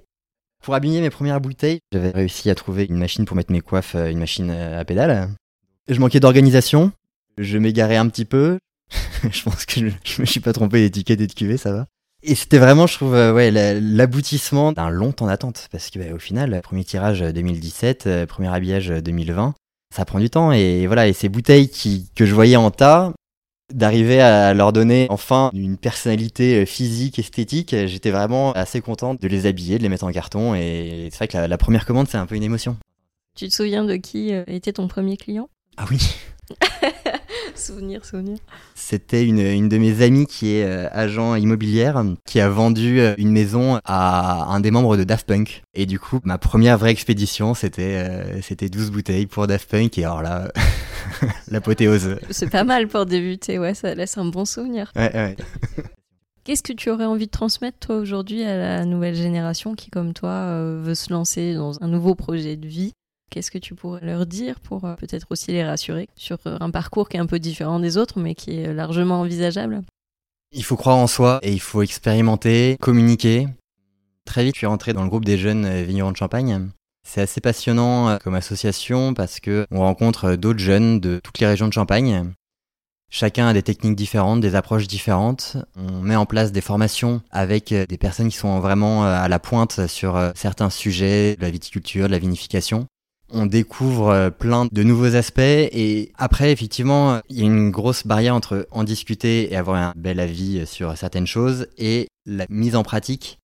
Pour 0.64 0.74
habiller 0.74 1.02
mes 1.02 1.12
premières 1.12 1.42
bouteilles, 1.42 1.80
j'avais 1.92 2.10
réussi 2.10 2.50
à 2.50 2.56
trouver 2.56 2.88
une 2.90 2.98
machine 2.98 3.26
pour 3.26 3.36
mettre 3.36 3.52
mes 3.52 3.62
coiffes, 3.62 3.94
une 3.94 4.18
machine 4.18 4.50
à 4.50 4.84
pédale. 4.84 5.30
Je 5.88 6.00
manquais 6.00 6.20
d'organisation, 6.20 6.92
je 7.38 7.58
m'égarais 7.60 7.98
un 7.98 8.08
petit 8.08 8.26
peu, 8.26 8.58
je 9.32 9.44
pense 9.44 9.66
que 9.66 9.90
je, 10.04 10.22
me 10.22 10.26
suis 10.26 10.40
pas 10.40 10.54
trompé 10.54 10.82
d'étiquette 10.82 11.22
et 11.22 11.28
de 11.28 11.34
cuvée, 11.34 11.58
ça 11.58 11.72
va. 11.72 11.88
Et 12.24 12.34
c'était 12.34 12.58
vraiment, 12.58 12.88
je 12.88 12.96
trouve, 12.96 13.14
euh, 13.14 13.32
ouais, 13.32 13.52
l'aboutissement 13.52 14.72
d'un 14.72 14.90
long 14.90 15.12
temps 15.12 15.28
d'attente. 15.28 15.68
Parce 15.72 15.92
que, 15.92 16.00
bah, 16.00 16.16
au 16.16 16.18
final, 16.18 16.60
premier 16.64 16.84
tirage 16.84 17.22
2017, 17.22 18.08
euh, 18.08 18.26
premier 18.26 18.48
habillage 18.48 18.88
2020, 18.88 19.54
ça 19.96 20.06
prend 20.06 20.20
du 20.20 20.32
temps. 20.32 20.52
Et 20.52 20.88
voilà, 20.88 21.08
et 21.08 21.14
ces 21.14 21.30
bouteilles 21.30 21.70
qui, 21.70 22.10
que 22.16 22.26
je 22.26 22.34
voyais 22.34 22.56
en 22.56 22.72
tas, 22.72 23.14
d'arriver 23.72 24.22
à 24.22 24.56
leur 24.56 24.74
donner 24.74 25.06
enfin 25.10 25.52
une 25.54 25.78
personnalité 25.78 26.64
euh, 26.64 26.66
physique, 26.66 27.20
esthétique, 27.20 27.76
j'étais 27.86 28.12
vraiment 28.12 28.54
assez 28.54 28.82
content 28.82 29.14
de 29.14 29.28
les 29.28 29.46
habiller, 29.46 29.78
de 29.78 29.84
les 29.84 29.90
mettre 29.90 30.06
en 30.06 30.12
carton. 30.12 30.56
Et 30.56 31.10
c'est 31.12 31.18
vrai 31.18 31.28
que 31.28 31.38
la 31.38 31.58
première 31.60 31.86
commande, 31.86 32.08
c'est 32.08 32.18
un 32.18 32.26
peu 32.26 32.36
une 32.36 32.44
émotion. 32.44 32.76
Tu 33.36 33.50
te 33.50 33.54
souviens 33.54 33.84
de 33.84 33.98
qui 33.98 34.32
était 34.48 34.74
ton 34.74 34.88
premier 34.88 35.18
client? 35.18 35.48
Ah 35.78 35.86
oui 35.90 36.00
souvenir, 37.56 38.06
souvenir. 38.06 38.38
C'était 38.76 39.26
une, 39.26 39.40
une, 39.40 39.70
de 39.70 39.78
mes 39.78 40.02
amies 40.02 40.28
qui 40.28 40.56
est 40.56 40.66
euh, 40.66 40.88
agent 40.92 41.36
immobilière 41.36 42.04
qui 42.26 42.40
a 42.40 42.50
vendu 42.50 43.00
euh, 43.00 43.16
une 43.18 43.32
maison 43.32 43.80
à 43.84 44.46
un 44.54 44.60
des 44.60 44.72
membres 44.72 44.98
de 44.98 45.04
Daft 45.04 45.28
Punk. 45.28 45.64
Et 45.74 45.86
du 45.86 46.00
coup, 46.00 46.20
ma 46.24 46.38
première 46.38 46.78
vraie 46.78 46.92
expédition, 46.92 47.54
c'était 47.54 47.96
euh, 47.98 48.42
c'était 48.42 48.70
12 48.70 48.92
bouteilles 48.92 49.26
pour 49.26 49.48
Daft 49.48 49.70
Punk. 49.70 49.98
Et 49.98 50.06
alors 50.06 50.22
là, 50.22 50.52
l'apothéose. 51.50 52.18
C'est 52.30 52.50
pas 52.50 52.64
mal 52.64 52.88
pour 52.88 53.06
débuter, 53.06 53.58
ouais, 53.58 53.74
ça 53.74 53.96
laisse 53.96 54.18
un 54.18 54.26
bon 54.26 54.46
souvenir. 54.46 54.92
Ouais, 54.96 55.12
ouais. 55.14 55.36
Qu'est-ce 56.44 56.62
que 56.62 56.74
tu 56.74 56.92
aurais 56.92 57.06
envie 57.06 57.26
de 57.26 57.32
transmettre, 57.32 57.80
toi, 57.80 57.96
aujourd'hui, 57.98 58.44
à 58.44 58.56
la 58.56 58.86
nouvelle 58.86 59.16
génération 59.16 59.74
qui, 59.74 59.90
comme 59.90 60.14
toi, 60.14 60.62
veut 60.78 60.94
se 60.94 61.12
lancer 61.12 61.56
dans 61.56 61.82
un 61.82 61.88
nouveau 61.88 62.14
projet 62.14 62.56
de 62.56 62.68
vie? 62.68 62.94
Qu'est-ce 63.30 63.52
que 63.52 63.58
tu 63.58 63.76
pourrais 63.76 64.06
leur 64.06 64.26
dire 64.26 64.60
pour 64.60 64.86
euh, 64.86 64.96
peut-être 64.96 65.28
aussi 65.30 65.52
les 65.52 65.66
rassurer 65.66 66.08
sur 66.16 66.38
euh, 66.46 66.58
un 66.60 66.70
parcours 66.70 67.10
qui 67.10 67.18
est 67.18 67.20
un 67.20 67.26
peu 67.26 67.40
différent 67.40 67.80
des 67.80 67.98
autres, 67.98 68.20
mais 68.20 68.36
qui 68.36 68.60
est 68.60 68.74
largement 68.74 69.22
envisageable? 69.22 69.82
Il 70.52 70.64
faut 70.64 70.78
croire 70.78 70.98
en 70.98 71.08
soi 71.08 71.40
et 71.42 71.52
il 71.52 71.60
faut 71.60 71.82
expérimenter, 71.82 72.78
communiquer. 72.80 73.48
Très 74.26 74.44
vite, 74.44 74.56
je 74.56 74.60
suis 74.60 74.68
rentré 74.68 74.94
dans 74.94 75.04
le 75.04 75.10
groupe 75.10 75.26
des 75.26 75.38
jeunes 75.38 75.66
euh, 75.66 75.84
vignerons 75.84 76.12
de 76.12 76.18
Champagne. 76.18 76.70
C'est 77.08 77.22
assez 77.22 77.42
passionnant 77.42 78.18
comme 78.18 78.34
association 78.34 79.14
parce 79.14 79.40
que 79.40 79.68
on 79.70 79.82
rencontre 79.82 80.36
d'autres 80.36 80.60
jeunes 80.60 81.00
de 81.00 81.20
toutes 81.24 81.38
les 81.38 81.46
régions 81.46 81.68
de 81.68 81.74
Champagne. 81.74 82.32
Chacun 83.12 83.46
a 83.46 83.54
des 83.54 83.62
techniques 83.62 83.96
différentes, 83.96 84.42
des 84.42 84.56
approches 84.56 84.88
différentes. 84.88 85.56
On 85.76 86.02
met 86.02 86.16
en 86.16 86.26
place 86.26 86.52
des 86.52 86.62
formations 86.62 87.22
avec 87.30 87.72
des 87.72 87.98
personnes 88.00 88.30
qui 88.30 88.38
sont 88.38 88.60
vraiment 88.60 89.06
à 89.06 89.28
la 89.28 89.38
pointe 89.38 89.86
sur 89.86 90.20
certains 90.34 90.72
sujets 90.72 91.36
de 91.36 91.42
la 91.44 91.52
viticulture, 91.52 92.08
de 92.08 92.12
la 92.12 92.18
vinification 92.18 92.88
on 93.30 93.46
découvre 93.46 94.10
euh, 94.10 94.30
plein 94.30 94.68
de 94.72 94.84
nouveaux 94.84 95.16
aspects 95.16 95.40
et 95.40 96.12
après 96.18 96.52
effectivement 96.52 97.22
il 97.30 97.40
y 97.40 97.42
a 97.42 97.46
une 97.46 97.72
grosse 97.72 98.06
barrière 98.06 98.36
entre 98.36 98.68
en 98.72 98.84
discuter 98.84 99.52
et 99.52 99.56
avoir 99.56 99.82
un 99.82 99.94
bel 99.96 100.20
avis 100.20 100.66
sur 100.66 100.98
certaines 100.98 101.28
choses 101.28 101.68
et 101.78 102.08
la 102.26 102.46
mise 102.50 102.76
en 102.76 102.84
pratique 102.84 103.40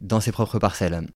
dans 0.00 0.20
ses 0.20 0.32
propres 0.32 0.58
parcelles. 0.58 1.06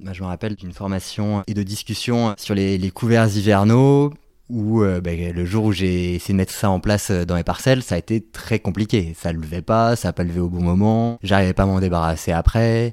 je 0.00 0.22
me 0.22 0.26
rappelle 0.26 0.54
d'une 0.54 0.72
formation 0.72 1.42
et 1.46 1.54
de 1.54 1.62
discussion 1.62 2.34
sur 2.38 2.54
les, 2.54 2.90
couverts 2.90 3.36
hivernaux 3.36 4.12
où 4.48 4.82
euh, 4.82 5.00
bah, 5.00 5.10
le 5.14 5.44
jour 5.44 5.64
où 5.64 5.72
j'ai 5.72 6.14
essayé 6.14 6.32
de 6.32 6.36
mettre 6.36 6.52
ça 6.52 6.70
en 6.70 6.80
place 6.80 7.10
dans 7.10 7.36
les 7.36 7.42
parcelles, 7.42 7.82
ça 7.82 7.96
a 7.96 7.98
été 7.98 8.20
très 8.20 8.60
compliqué. 8.60 9.12
Ça 9.18 9.32
ne 9.32 9.38
levait 9.38 9.60
pas, 9.60 9.96
ça 9.96 10.08
n'a 10.08 10.12
pas 10.12 10.22
levé 10.22 10.38
au 10.38 10.48
bon 10.48 10.62
moment, 10.62 11.18
j'arrivais 11.22 11.52
pas 11.52 11.64
à 11.64 11.66
m'en 11.66 11.80
débarrasser 11.80 12.32
après. 12.32 12.92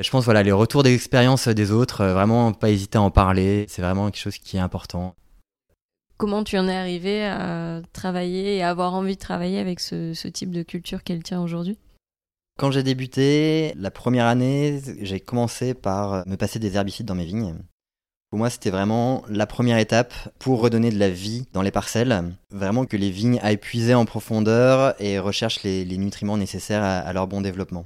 Je 0.00 0.10
pense 0.10 0.24
voilà 0.24 0.42
les 0.42 0.52
retours 0.52 0.82
d'expérience 0.82 1.46
des 1.46 1.70
autres, 1.70 2.00
euh, 2.00 2.14
vraiment 2.14 2.52
pas 2.52 2.70
hésiter 2.70 2.98
à 2.98 3.02
en 3.02 3.12
parler, 3.12 3.66
c'est 3.68 3.80
vraiment 3.80 4.06
quelque 4.10 4.20
chose 4.20 4.38
qui 4.38 4.56
est 4.56 4.60
important. 4.60 5.14
Comment 6.16 6.42
tu 6.42 6.58
en 6.58 6.68
es 6.68 6.74
arrivé 6.74 7.24
à 7.24 7.80
travailler 7.92 8.56
et 8.56 8.62
à 8.62 8.70
avoir 8.70 8.94
envie 8.94 9.14
de 9.14 9.20
travailler 9.20 9.58
avec 9.58 9.78
ce, 9.80 10.28
type 10.28 10.50
de 10.50 10.62
culture 10.62 11.04
qu'elle 11.04 11.22
tient 11.22 11.40
aujourd'hui? 11.40 11.78
Quand 12.58 12.70
j'ai 12.70 12.82
débuté, 12.82 13.72
la 13.76 13.90
première 13.90 14.26
année, 14.26 14.80
j'ai 15.00 15.20
commencé 15.20 15.74
par 15.74 16.26
me 16.26 16.36
passer 16.36 16.58
des 16.58 16.76
herbicides 16.76 17.06
dans 17.06 17.16
mes 17.16 17.24
vignes. 17.24 17.56
Pour 18.30 18.38
moi, 18.38 18.50
c'était 18.50 18.70
vraiment 18.70 19.24
la 19.28 19.46
première 19.46 19.78
étape 19.78 20.12
pour 20.38 20.60
redonner 20.60 20.90
de 20.90 20.98
la 20.98 21.10
vie 21.10 21.46
dans 21.52 21.62
les 21.62 21.72
parcelles. 21.72 22.32
Vraiment 22.50 22.84
que 22.84 22.96
les 22.96 23.10
vignes 23.10 23.40
aillent 23.42 23.56
puiser 23.56 23.94
en 23.94 24.04
profondeur 24.04 24.94
et 25.00 25.18
recherchent 25.18 25.62
les, 25.62 25.84
nutriments 25.98 26.36
nécessaires 26.36 26.82
à 26.82 27.12
leur 27.12 27.26
bon 27.26 27.40
développement. 27.40 27.84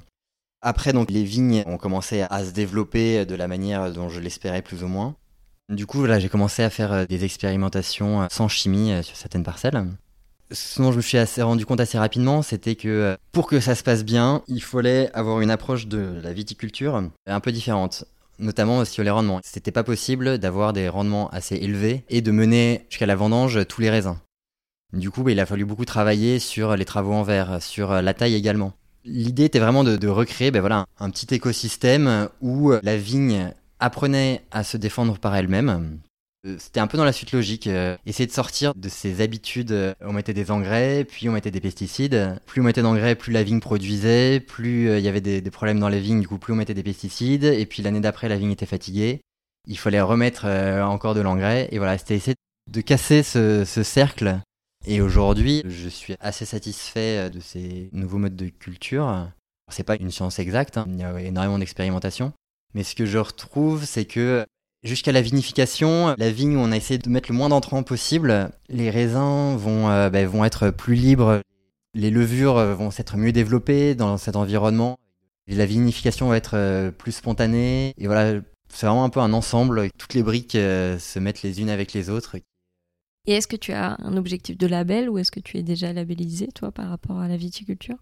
Après, 0.61 0.91
donc, 0.93 1.09
les 1.09 1.23
vignes 1.23 1.63
ont 1.67 1.77
commencé 1.77 2.25
à 2.29 2.43
se 2.43 2.51
développer 2.51 3.25
de 3.25 3.35
la 3.35 3.47
manière 3.47 3.91
dont 3.91 4.09
je 4.09 4.19
l'espérais 4.19 4.61
plus 4.61 4.83
ou 4.83 4.87
moins. 4.87 5.15
Du 5.69 5.85
coup, 5.85 6.05
j'ai 6.17 6.29
commencé 6.29 6.63
à 6.63 6.71
faire 6.71 6.91
euh, 6.91 7.05
des 7.05 7.23
expérimentations 7.23 8.23
euh, 8.23 8.27
sans 8.31 8.47
chimie 8.47 8.91
euh, 8.91 9.03
sur 9.03 9.15
certaines 9.15 9.43
parcelles. 9.43 9.85
Ce 10.51 10.81
dont 10.81 10.91
je 10.91 10.97
me 10.97 11.01
suis 11.01 11.19
assez 11.19 11.43
rendu 11.43 11.63
compte 11.63 11.79
assez 11.79 11.99
rapidement, 11.99 12.41
c'était 12.41 12.75
que 12.75 13.15
pour 13.31 13.47
que 13.47 13.59
ça 13.59 13.75
se 13.75 13.83
passe 13.83 14.03
bien, 14.03 14.41
il 14.47 14.63
fallait 14.63 15.11
avoir 15.13 15.41
une 15.41 15.51
approche 15.51 15.85
de 15.85 16.19
la 16.23 16.33
viticulture 16.33 17.03
un 17.27 17.39
peu 17.39 17.51
différente 17.51 18.05
notamment 18.39 18.85
sur 18.85 19.03
les 19.03 19.09
rendements. 19.09 19.41
C'était 19.43 19.71
pas 19.71 19.83
possible 19.83 20.37
d'avoir 20.37 20.71
des 20.71 20.87
rendements 20.87 21.29
assez 21.31 21.57
élevés 21.57 22.05
et 22.07 22.21
de 22.21 22.31
mener 22.31 22.85
jusqu'à 22.89 23.05
la 23.05 23.17
vendange 23.17 23.67
tous 23.67 23.81
les 23.81 23.89
raisins. 23.89 24.17
Du 24.93 25.11
coup, 25.11 25.23
bah, 25.23 25.31
il 25.31 25.39
a 25.41 25.45
fallu 25.45 25.65
beaucoup 25.65 25.83
travailler 25.83 26.39
sur 26.39 26.77
les 26.77 26.85
travaux 26.85 27.11
en 27.11 27.23
verre, 27.23 27.61
sur 27.61 28.01
la 28.01 28.13
taille 28.13 28.35
également. 28.35 28.73
L'idée 29.05 29.45
était 29.45 29.59
vraiment 29.59 29.83
de, 29.83 30.07
recréer 30.07 30.51
ben 30.51 30.59
voilà, 30.59 30.85
un 30.99 31.09
petit 31.09 31.33
écosystème 31.33 32.29
où 32.41 32.71
la 32.83 32.97
vigne 32.97 33.53
apprenait 33.79 34.43
à 34.51 34.63
se 34.63 34.77
défendre 34.77 35.17
par 35.17 35.35
elle-même. 35.35 35.99
Euh, 36.45 36.55
c'était 36.57 36.79
un 36.79 36.87
peu 36.87 36.97
dans 36.97 37.03
la 37.03 37.11
suite 37.11 37.31
logique, 37.33 37.67
euh, 37.67 37.97
essayer 38.05 38.27
de 38.27 38.31
sortir 38.31 38.73
de 38.75 38.89
ses 38.89 39.21
habitudes. 39.21 39.95
On 40.01 40.13
mettait 40.13 40.33
des 40.33 40.51
engrais, 40.51 41.03
puis 41.03 41.27
on 41.27 41.33
mettait 41.33 41.51
des 41.51 41.59
pesticides. 41.59 42.39
Plus 42.45 42.61
on 42.61 42.63
mettait 42.63 42.81
d'engrais, 42.81 43.15
plus 43.15 43.33
la 43.33 43.43
vigne 43.43 43.59
produisait, 43.59 44.39
plus 44.39 44.89
euh, 44.89 44.99
il 44.99 45.05
y 45.05 45.07
avait 45.07 45.21
des, 45.21 45.41
problèmes 45.51 45.79
dans 45.79 45.89
les 45.89 45.99
vignes, 45.99 46.21
du 46.21 46.27
coup 46.27 46.37
plus 46.37 46.53
on 46.53 46.55
mettait 46.55 46.73
des 46.73 46.83
pesticides. 46.83 47.43
Et 47.43 47.65
puis 47.65 47.83
l'année 47.83 47.99
d'après, 47.99 48.29
la 48.29 48.37
vigne 48.37 48.51
était 48.51 48.65
fatiguée. 48.65 49.21
Il 49.67 49.77
fallait 49.77 50.01
remettre 50.01 50.45
encore 50.45 51.13
de 51.13 51.21
l'engrais. 51.21 51.67
Et 51.71 51.77
voilà, 51.77 51.97
c'était 51.97 52.15
essayer 52.15 52.35
de 52.71 52.81
casser 52.81 53.21
ce 53.23 53.65
cercle 53.83 54.39
et 54.85 55.01
aujourd'hui, 55.01 55.61
je 55.65 55.89
suis 55.89 56.15
assez 56.19 56.45
satisfait 56.45 57.27
euh, 57.27 57.29
de 57.29 57.39
ces 57.39 57.89
nouveaux 57.91 58.17
modes 58.17 58.35
de 58.35 58.47
culture. 58.47 59.29
C'est 59.69 59.83
pas 59.83 59.95
une 59.97 60.11
science 60.11 60.39
exacte, 60.39 60.77
hein. 60.77 60.85
il 60.87 60.97
y 60.97 61.03
a 61.03 61.19
énormément 61.21 61.59
d'expérimentation. 61.59 62.33
Mais 62.73 62.83
ce 62.83 62.95
que 62.95 63.05
je 63.05 63.17
retrouve, 63.17 63.85
c'est 63.85 64.05
que 64.05 64.45
Jusqu'à 64.81 65.11
la 65.11 65.21
vinification, 65.21 66.15
la 66.17 66.31
vigne 66.31 66.55
où 66.55 66.61
on 66.61 66.71
a 66.71 66.77
essayé 66.77 66.97
de 66.97 67.09
mettre 67.09 67.29
le 67.29 67.35
moins 67.35 67.49
d'entrants 67.49 67.83
possible, 67.83 68.49
les 68.69 68.89
raisins 68.89 69.57
vont, 69.57 69.89
euh, 69.89 70.09
bah, 70.09 70.25
vont 70.25 70.45
être 70.45 70.69
plus 70.69 70.95
libres, 70.95 71.41
les 71.93 72.09
levures 72.09 72.55
vont 72.75 72.89
s'être 72.89 73.17
mieux 73.17 73.33
développées 73.33 73.93
dans 73.93 74.15
cet 74.15 74.37
environnement, 74.37 74.97
la 75.47 75.65
vinification 75.65 76.29
va 76.29 76.37
être 76.37 76.55
euh, 76.55 76.91
plus 76.91 77.11
spontanée, 77.11 77.93
et 77.97 78.07
voilà, 78.07 78.39
c'est 78.69 78.85
vraiment 78.85 79.03
un 79.03 79.09
peu 79.09 79.19
un 79.19 79.33
ensemble, 79.33 79.89
toutes 79.97 80.13
les 80.13 80.23
briques 80.23 80.53
se 80.53 81.19
mettent 81.19 81.43
les 81.43 81.59
unes 81.59 81.69
avec 81.69 81.91
les 81.91 82.09
autres. 82.09 82.37
Et 83.25 83.33
est-ce 83.33 83.47
que 83.47 83.55
tu 83.55 83.73
as 83.73 83.97
un 83.99 84.17
objectif 84.17 84.57
de 84.57 84.67
label 84.67 85.09
ou 85.09 85.17
est-ce 85.17 85.31
que 85.31 85.39
tu 85.39 85.57
es 85.57 85.63
déjà 85.63 85.93
labellisé, 85.93 86.47
toi, 86.47 86.71
par 86.71 86.89
rapport 86.89 87.19
à 87.19 87.27
la 87.27 87.37
viticulture? 87.37 87.97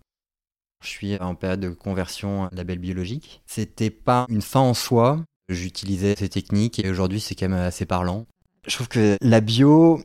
Je 0.83 0.89
suis 0.89 1.17
en 1.17 1.35
période 1.35 1.59
de 1.59 1.69
conversion 1.69 2.49
label 2.51 2.79
biologique. 2.79 3.41
C'était 3.45 3.89
pas 3.89 4.25
une 4.29 4.43
fin 4.43 4.59
en 4.59 4.73
soi, 4.73 5.23
J'utilisais 5.49 6.15
ces 6.17 6.27
techniques 6.27 6.83
et 6.83 6.89
aujourd'hui 6.89 7.21
c'est 7.21 7.33
quand 7.33 7.47
même 7.47 7.59
assez 7.59 7.85
parlant. 7.85 8.25
Je 8.67 8.75
trouve 8.75 8.89
que 8.89 9.17
la 9.21 9.39
bio, 9.39 10.03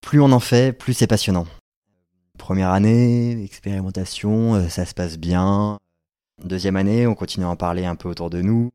plus 0.00 0.20
on 0.20 0.32
en 0.32 0.40
fait, 0.40 0.72
plus 0.72 0.94
c'est 0.94 1.06
passionnant. 1.06 1.46
Première 2.38 2.70
année, 2.70 3.40
expérimentation, 3.44 4.56
euh, 4.56 4.68
ça 4.68 4.84
se 4.84 4.92
passe 4.92 5.16
bien. 5.16 5.78
Deuxième 6.42 6.74
année, 6.74 7.06
on 7.06 7.14
continue 7.14 7.46
à 7.46 7.50
en 7.50 7.56
parler 7.56 7.84
un 7.84 7.94
peu 7.94 8.08
autour 8.08 8.30
de 8.30 8.42
nous. 8.42 8.72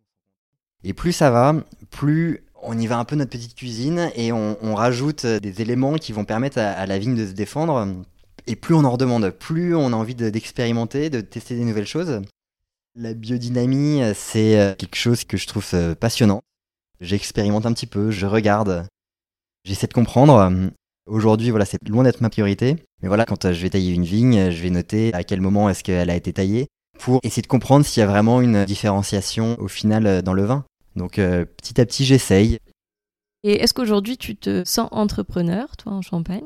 Et 0.86 0.94
plus 0.94 1.12
ça 1.12 1.32
va, 1.32 1.54
plus 1.90 2.46
on 2.64 2.78
y 2.78 2.88
va 2.88 2.98
un 2.98 3.06
peu 3.06 3.16
notre 3.16 3.32
petite 3.32 3.56
cuisine 3.56 4.12
et 4.16 4.32
on, 4.32 4.76
rajoute 4.76 5.26
des 5.26 5.62
éléments 5.62 5.96
qui 5.96 6.14
vont 6.14 6.26
permettre 6.26 6.60
à, 6.60 6.86
la 6.86 7.00
vigne 7.00 7.16
de 7.16 7.26
se 7.26 7.32
défendre. 7.32 7.88
Et 8.48 8.56
plus 8.56 8.74
on 8.74 8.84
en 8.84 8.92
redemande, 8.92 9.30
plus 9.32 9.76
on 9.76 9.94
a 9.94 9.96
envie 9.96 10.16
d'expérimenter, 10.16 11.10
de 11.10 11.22
tester 11.22 11.56
des 11.56 11.66
nouvelles 11.66 11.88
choses. 11.88 12.22
La 12.96 13.14
biodynamie, 13.14 14.02
c'est 14.16 14.60
euh, 14.60 14.74
quelque 14.76 14.96
chose 14.96 15.24
que 15.24 15.38
je 15.38 15.48
trouve 15.48 15.66
euh, 15.74 15.96
passionnant. 15.96 16.42
J'expérimente 17.00 17.66
un 17.66 17.74
petit 17.74 17.86
peu, 17.86 18.12
je 18.12 18.26
regarde, 18.26 18.88
j'essaie 19.64 19.88
de 19.88 19.94
comprendre. 19.94 20.52
Aujourd'hui, 21.06 21.50
voilà, 21.50 21.66
c'est 21.66 21.88
loin 21.88 22.04
d'être 22.04 22.22
ma 22.22 22.30
priorité. 22.30 22.78
Mais 23.02 23.08
voilà, 23.08 23.26
quand 23.26 23.46
euh, 23.46 23.54
je 23.54 23.62
vais 23.62 23.70
tailler 23.70 23.94
une 23.94 24.04
vigne, 24.04 24.52
je 24.52 24.62
vais 24.62 24.70
noter 24.70 25.14
à 25.14 25.24
quel 25.24 25.42
moment 25.42 25.70
est-ce 25.70 25.84
qu'elle 25.84 26.10
a 26.10 26.16
été 26.16 26.34
taillée 26.34 26.68
pour 26.98 27.20
essayer 27.24 27.42
de 27.42 27.48
comprendre 27.48 27.86
s'il 27.86 28.02
y 28.02 28.04
a 28.04 28.08
vraiment 28.08 28.42
une 28.42 28.66
différenciation 28.66 29.56
au 29.60 29.68
final 29.68 30.22
dans 30.22 30.34
le 30.34 30.44
vin. 30.44 30.66
Donc 30.96 31.14
petit 31.16 31.80
à 31.80 31.86
petit, 31.86 32.06
j'essaye. 32.06 32.60
Et 33.44 33.62
est-ce 33.62 33.74
qu'aujourd'hui, 33.74 34.18
tu 34.18 34.36
te 34.36 34.64
sens 34.66 34.90
entrepreneur, 34.92 35.78
toi, 35.78 35.94
en 35.94 36.02
Champagne? 36.02 36.46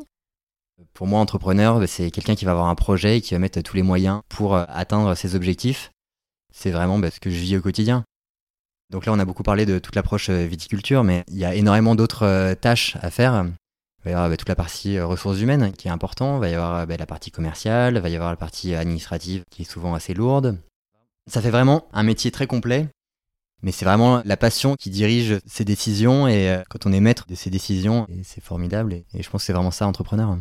Pour 0.94 1.08
moi, 1.08 1.20
entrepreneur, 1.20 1.82
c'est 1.88 2.12
quelqu'un 2.12 2.36
qui 2.36 2.46
va 2.46 2.52
avoir 2.52 2.68
un 2.68 2.76
projet 2.76 3.18
et 3.18 3.22
qui 3.22 3.34
va 3.34 3.40
mettre 3.40 3.62
tous 3.62 3.76
les 3.76 3.84
moyens 3.84 4.22
pour 4.30 4.56
atteindre 4.56 5.16
ses 5.16 5.36
objectifs 5.36 5.92
c'est 6.54 6.72
vraiment 6.72 7.00
bah, 7.00 7.12
ce 7.12 7.20
que 7.20 7.30
je 7.30 7.40
vis 7.40 7.58
au 7.58 7.62
quotidien. 7.62 8.06
Donc 8.90 9.06
là, 9.06 9.12
on 9.12 9.20
a 9.20 9.26
beaucoup 9.26 9.44
parlé 9.44 9.66
de 9.66 9.80
toute 9.80 9.96
l'approche 9.96 10.30
euh, 10.30 10.46
viticulture, 10.46 11.04
mais 11.04 11.24
il 11.28 11.38
y 11.38 11.46
a 11.46 11.56
énormément 11.56 11.96
d'autres 11.96 12.26
euh, 12.26 12.56
tâches 12.56 12.96
à 13.02 13.10
faire. 13.10 13.44
Il 13.44 14.06
va 14.06 14.12
y 14.12 14.14
avoir 14.14 14.30
bah, 14.30 14.38
toute 14.38 14.50
la 14.50 14.56
partie 14.56 14.98
euh, 14.98 15.06
ressources 15.06 15.40
humaines 15.40 15.74
qui 15.74 15.88
est 15.88 15.92
important, 15.92 16.38
il 16.38 16.42
va 16.42 16.50
y 16.50 16.54
avoir 16.54 16.88
bah, 16.88 16.96
la 16.96 17.06
partie 17.06 17.32
commerciale, 17.32 17.96
il 17.96 18.02
va 18.02 18.10
y 18.10 18.16
avoir 18.16 18.30
la 18.30 18.38
partie 18.38 18.76
administrative 18.76 19.44
qui 19.50 19.64
est 19.64 19.66
souvent 19.66 19.96
assez 19.96 20.14
lourde. 20.14 20.58
Ça 21.28 21.42
fait 21.42 21.50
vraiment 21.50 21.88
un 21.92 22.04
métier 22.04 22.32
très 22.32 22.48
complet, 22.48 22.88
mais 23.64 23.72
c'est 23.72 23.86
vraiment 23.86 24.22
la 24.26 24.38
passion 24.38 24.76
qui 24.76 24.90
dirige 24.90 25.40
ces 25.46 25.66
décisions 25.66 26.28
et 26.28 26.62
quand 26.70 26.86
on 26.86 26.94
est 26.94 27.00
maître 27.00 27.26
de 27.28 27.36
ces 27.36 27.50
décisions, 27.50 28.08
c'est 28.24 28.44
formidable 28.44 28.94
et 28.94 29.24
je 29.24 29.30
pense 29.30 29.42
que 29.42 29.46
c'est 29.48 29.54
vraiment 29.54 29.72
ça 29.72 29.88
entrepreneur. 29.88 30.38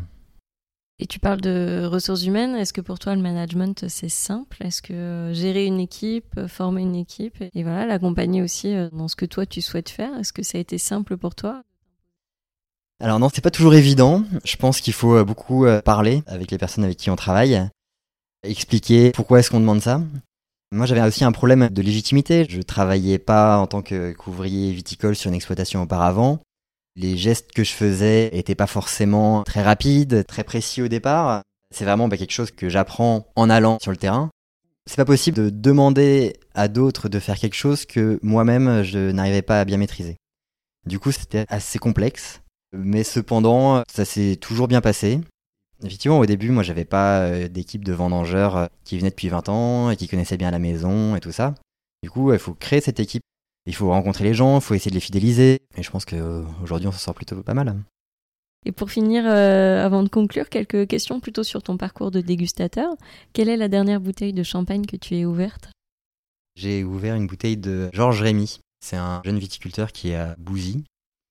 Et 1.03 1.07
tu 1.07 1.19
parles 1.19 1.41
de 1.41 1.85
ressources 1.85 2.25
humaines. 2.25 2.55
Est-ce 2.55 2.73
que 2.73 2.81
pour 2.81 3.01
toi, 3.01 3.17
le 3.17 3.23
management, 3.23 3.89
c'est 3.89 4.09
simple? 4.09 4.59
Est-ce 4.61 4.81
que 4.81 4.93
euh, 4.93 5.35
gérer 5.35 5.67
une 5.67 5.81
équipe, 5.81 6.39
euh, 6.39 6.47
former 6.47 6.83
une 6.83 6.95
équipe 6.95 7.43
et 7.43 7.63
voilà, 7.65 7.87
l'accompagner 7.87 8.41
aussi 8.41 8.73
euh, 8.73 8.89
dans 8.93 9.09
ce 9.09 9.17
que 9.17 9.27
toi, 9.27 9.45
tu 9.45 9.61
souhaites 9.63 9.89
faire, 9.89 10.17
est-ce 10.19 10.33
que 10.33 10.45
ça 10.45 10.59
a 10.59 10.61
été 10.61 10.79
simple 10.79 11.17
pour 11.17 11.35
toi? 11.35 11.65
Alors 13.01 13.19
non, 13.19 13.31
c'est 13.35 13.41
pas 13.41 13.51
toujours 13.51 13.75
évident. 13.75 14.23
Je 14.45 14.55
pense 14.55 14.81
qu'il 14.81 14.93
faut 14.93 15.25
beaucoup 15.25 15.67
parler 15.85 16.23
avec 16.29 16.53
les 16.53 16.59
personnes 16.59 16.85
avec 16.85 16.99
qui 16.99 17.11
on 17.11 17.17
travaille, 17.17 17.69
expliquer 18.45 19.11
pourquoi 19.11 19.41
est-ce 19.41 19.51
qu'on 19.51 19.59
demande 19.59 19.81
ça. 19.81 20.01
Moi, 20.73 20.87
j'avais 20.87 21.03
aussi 21.03 21.23
un 21.23 21.33
problème 21.33 21.69
de 21.69 21.83
légitimité. 21.83 22.47
Je 22.49 22.63
travaillais 22.63 23.19
pas 23.19 23.59
en 23.59 23.67
tant 23.67 23.83
que 23.83 24.15
couvrier 24.15 24.73
viticole 24.73 25.15
sur 25.15 25.29
une 25.29 25.35
exploitation 25.35 25.83
auparavant. 25.83 26.41
Les 26.97 27.19
gestes 27.19 27.53
que 27.53 27.63
je 27.63 27.73
faisais 27.73 28.31
n'étaient 28.33 28.55
pas 28.55 28.67
forcément 28.67 29.43
très 29.43 29.63
rapides, 29.63 30.25
très 30.27 30.45
précis 30.45 30.81
au 30.81 30.89
départ. 30.89 31.43
C'est 31.75 31.85
vraiment 31.85 32.09
bah, 32.09 32.17
quelque 32.17 32.33
chose 32.33 32.51
que 32.51 32.71
j'apprends 32.71 33.27
en 33.37 33.51
allant 33.51 33.77
sur 33.83 33.91
le 33.91 33.99
terrain. 33.99 34.31
C'est 34.87 34.97
pas 34.97 35.05
possible 35.05 35.37
de 35.37 35.51
demander 35.51 36.39
à 36.55 36.69
d'autres 36.69 37.11
de 37.11 37.19
faire 37.19 37.39
quelque 37.39 37.55
chose 37.55 37.85
que 37.85 38.19
moi-même 38.23 38.83
je 38.83 39.11
n'arrivais 39.11 39.43
pas 39.43 39.61
à 39.61 39.67
bien 39.67 39.77
maîtriser. 39.77 40.17
Du 40.87 40.99
coup, 40.99 41.13
c'était 41.13 41.45
assez 41.51 41.79
complexe, 41.79 42.41
mais 42.73 43.05
cependant, 43.05 43.83
ça 43.93 44.07
s'est 44.07 44.37
toujours 44.37 44.69
bien 44.69 44.81
passé. 44.81 45.21
Effectivement, 45.85 46.19
au 46.19 46.27
début, 46.27 46.51
moi, 46.51 46.63
j'avais 46.63 46.85
pas 46.85 47.21
euh, 47.23 47.49
d'équipe 47.49 47.85
de 47.85 47.93
vendangeurs 47.93 48.57
euh, 48.57 48.67
qui 48.85 48.99
venaient 48.99 49.11
depuis 49.11 49.29
20 49.29 49.49
ans 49.49 49.91
et 49.91 49.97
qui 49.97 50.09
connaissaient 50.09 50.37
bien 50.37 50.51
la 50.51 50.59
maison 50.59 51.17
et 51.17 51.21
tout 51.21 51.33
ça. 51.33 51.55
Du 52.03 52.11
coup, 52.11 52.33
il 52.33 52.39
faut 52.39 52.55
créer 52.55 52.81
cette 52.81 53.01
équipe 53.01 53.23
il 53.67 53.75
faut 53.75 53.89
rencontrer 53.89 54.25
les 54.25 54.35
gens, 54.35 54.57
il 54.57 54.61
faut 54.61 54.75
essayer 54.75 54.91
de 54.91 54.97
les 54.97 55.01
fidéliser. 55.01 55.61
Et 55.77 55.83
je 55.83 55.91
pense 55.91 56.05
qu'aujourd'hui, 56.05 56.89
on 56.89 56.93
s'en 56.93 56.99
sort 56.99 57.15
plutôt 57.15 57.43
pas 57.43 57.55
mal. 57.55 57.77
Et 58.65 58.73
pour 58.73 58.91
finir, 58.91 59.25
euh, 59.27 59.85
avant 59.85 60.03
de 60.03 60.09
conclure, 60.09 60.49
quelques 60.49 60.87
questions 60.87 61.21
plutôt 61.21 61.43
sur 61.43 61.63
ton 61.63 61.77
parcours 61.77 62.11
de 62.11 62.21
dégustateur. 62.21 62.95
Quelle 63.33 63.49
est 63.49 63.57
la 63.57 63.69
dernière 63.69 64.01
bouteille 64.01 64.33
de 64.33 64.43
champagne 64.43 64.87
que 64.87 64.97
tu 64.97 65.17
aies 65.17 65.25
ouverte? 65.25 65.71
J'ai 66.55 66.85
ouvert 66.85 67.15
une 67.15 67.27
bouteille 67.27 67.57
de 67.57 67.89
Georges 67.93 68.23
Rémy. 68.23 68.61
C'est 68.85 68.97
un 68.97 69.23
jeune 69.25 69.39
viticulteur 69.39 69.93
qui 69.93 70.11
est 70.11 70.17
à 70.17 70.35
Bouzy. 70.39 70.85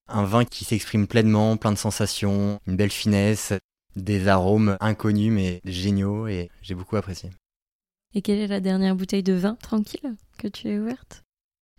Un 0.09 0.23
vin 0.23 0.45
qui 0.45 0.65
s'exprime 0.65 1.07
pleinement, 1.07 1.55
plein 1.57 1.71
de 1.71 1.77
sensations, 1.77 2.59
une 2.67 2.75
belle 2.75 2.91
finesse, 2.91 3.53
des 3.95 4.27
arômes 4.27 4.77
inconnus 4.79 5.31
mais 5.31 5.61
géniaux 5.65 6.27
et 6.27 6.49
j'ai 6.61 6.75
beaucoup 6.75 6.95
apprécié. 6.95 7.29
Et 8.13 8.21
quelle 8.21 8.39
est 8.39 8.47
la 8.47 8.59
dernière 8.59 8.95
bouteille 8.95 9.23
de 9.23 9.33
vin 9.33 9.55
tranquille 9.55 10.15
que 10.37 10.47
tu 10.47 10.69
as 10.69 10.79
ouverte? 10.79 11.23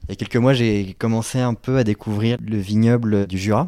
Il 0.05 0.11
y 0.11 0.13
a 0.13 0.17
quelques 0.17 0.37
mois, 0.37 0.55
j'ai 0.55 0.95
commencé 0.95 1.39
un 1.39 1.55
peu 1.55 1.77
à 1.77 1.85
découvrir 1.85 2.39
le 2.41 2.57
vignoble 2.57 3.27
du 3.27 3.39
Jura. 3.39 3.67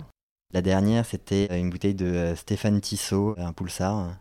La 0.52 0.62
dernière, 0.62 1.04
c'était 1.04 1.58
une 1.58 1.70
bouteille 1.70 1.94
de 1.94 2.34
Stéphane 2.36 2.80
Tissot, 2.80 3.34
un 3.38 3.52
poulsard. 3.52 4.16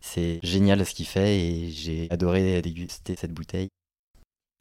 C'est 0.00 0.38
génial 0.42 0.84
ce 0.86 0.94
qu'il 0.94 1.06
fait 1.06 1.38
et 1.40 1.70
j'ai 1.70 2.08
adoré 2.10 2.62
déguster 2.62 3.16
cette 3.16 3.32
bouteille. 3.32 3.68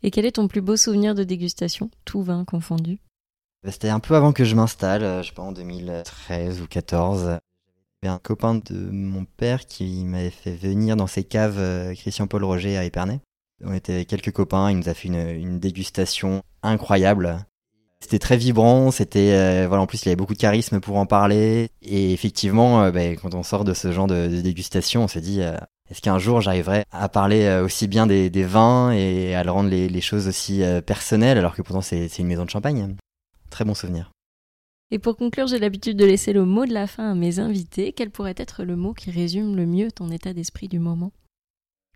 Et 0.04 0.12
quel 0.12 0.26
est 0.26 0.34
ton 0.34 0.48
plus 0.48 0.62
beau 0.62 0.76
souvenir 0.76 1.16
de 1.16 1.24
dégustation, 1.24 1.90
tout 2.06 2.22
vin 2.24 2.44
confondu? 2.46 3.00
Bah, 3.64 3.72
C'était 3.72 3.90
un 3.90 4.00
peu 4.00 4.16
avant 4.16 4.34
que 4.34 4.46
je 4.46 4.56
m'installe, 4.56 5.24
je 5.24 5.28
sais 5.30 5.34
pas, 5.34 5.44
en 5.44 5.52
2013 5.52 6.62
ou 6.62 6.68
14. 6.68 7.40
Un 8.06 8.20
copain 8.20 8.56
de 8.56 8.90
mon 8.90 9.26
père 9.26 9.66
qui 9.66 10.06
m'avait 10.06 10.30
fait 10.30 10.56
venir 10.56 10.96
dans 10.96 11.08
ses 11.08 11.24
caves 11.24 11.58
euh, 11.60 11.94
Christian-Paul 11.94 12.44
Roger 12.44 12.78
à 12.78 12.86
Épernay. 12.86 13.20
On 13.64 13.74
était 13.74 14.06
quelques 14.06 14.32
copains, 14.32 14.70
il 14.70 14.78
nous 14.78 14.90
a 14.90 14.94
fait 14.94 15.08
une, 15.08 15.60
dégustation 15.60 16.44
incroyable. 16.62 17.46
C'était 18.00 18.20
très 18.20 18.38
vibrant, 18.38 18.92
c'était 18.92 19.32
euh, 19.32 19.66
voilà 19.68 19.82
en 19.82 19.88
plus 19.88 20.06
il 20.06 20.10
avait 20.10 20.16
beaucoup 20.16 20.36
de 20.36 20.40
charisme 20.40 20.80
pour 20.80 20.98
en 20.98 21.08
parler 21.08 21.72
et 21.82 22.14
effectivement 22.14 22.84
euh, 22.84 22.92
bah, 22.92 23.16
quand 23.16 23.34
on 23.34 23.42
sort 23.42 23.64
de 23.64 23.74
ce 23.74 23.92
genre 23.92 24.06
de, 24.06 24.28
dégustation 24.42 25.04
on 25.04 25.08
s'est 25.08 25.22
dit 25.22 25.42
euh, 25.42 25.58
est-ce 25.90 26.02
qu'un 26.02 26.20
jour 26.20 26.40
j'arriverai 26.40 26.84
à 26.92 27.10
parler 27.10 27.50
aussi 27.64 27.88
bien 27.88 28.06
des, 28.06 28.30
vins 28.44 28.92
et 28.92 29.34
à 29.34 29.42
rendre 29.42 29.70
les, 29.70 30.02
choses 30.02 30.28
aussi 30.28 30.62
personnelles 30.86 31.40
alors 31.40 31.56
que 31.56 31.64
pourtant 31.64 31.82
c'est 31.82 32.20
une 32.20 32.28
maison 32.28 32.46
de 32.46 32.52
champagne. 32.52 32.96
Très 33.50 33.66
bon 33.66 33.74
souvenir. 33.74 34.12
Et 34.90 35.00
pour 35.00 35.18
conclure, 35.18 35.48
j'ai 35.48 35.60
l'habitude 35.60 35.98
de 35.98 36.06
laisser 36.06 36.32
le 36.32 36.46
mot 36.46 36.66
de 36.66 36.74
la 36.74 36.88
fin 36.88 37.12
à 37.12 37.16
mes 37.16 37.40
invités. 37.40 37.92
Quel 37.92 38.10
pourrait 38.10 38.36
être 38.38 38.64
le 38.64 38.78
mot 38.78 38.94
qui 38.94 39.12
résume 39.12 39.58
le 39.58 39.66
mieux 39.66 39.92
ton 39.92 40.10
état 40.12 40.34
d'esprit 40.34 40.70
du 40.70 40.80
moment? 40.80 41.12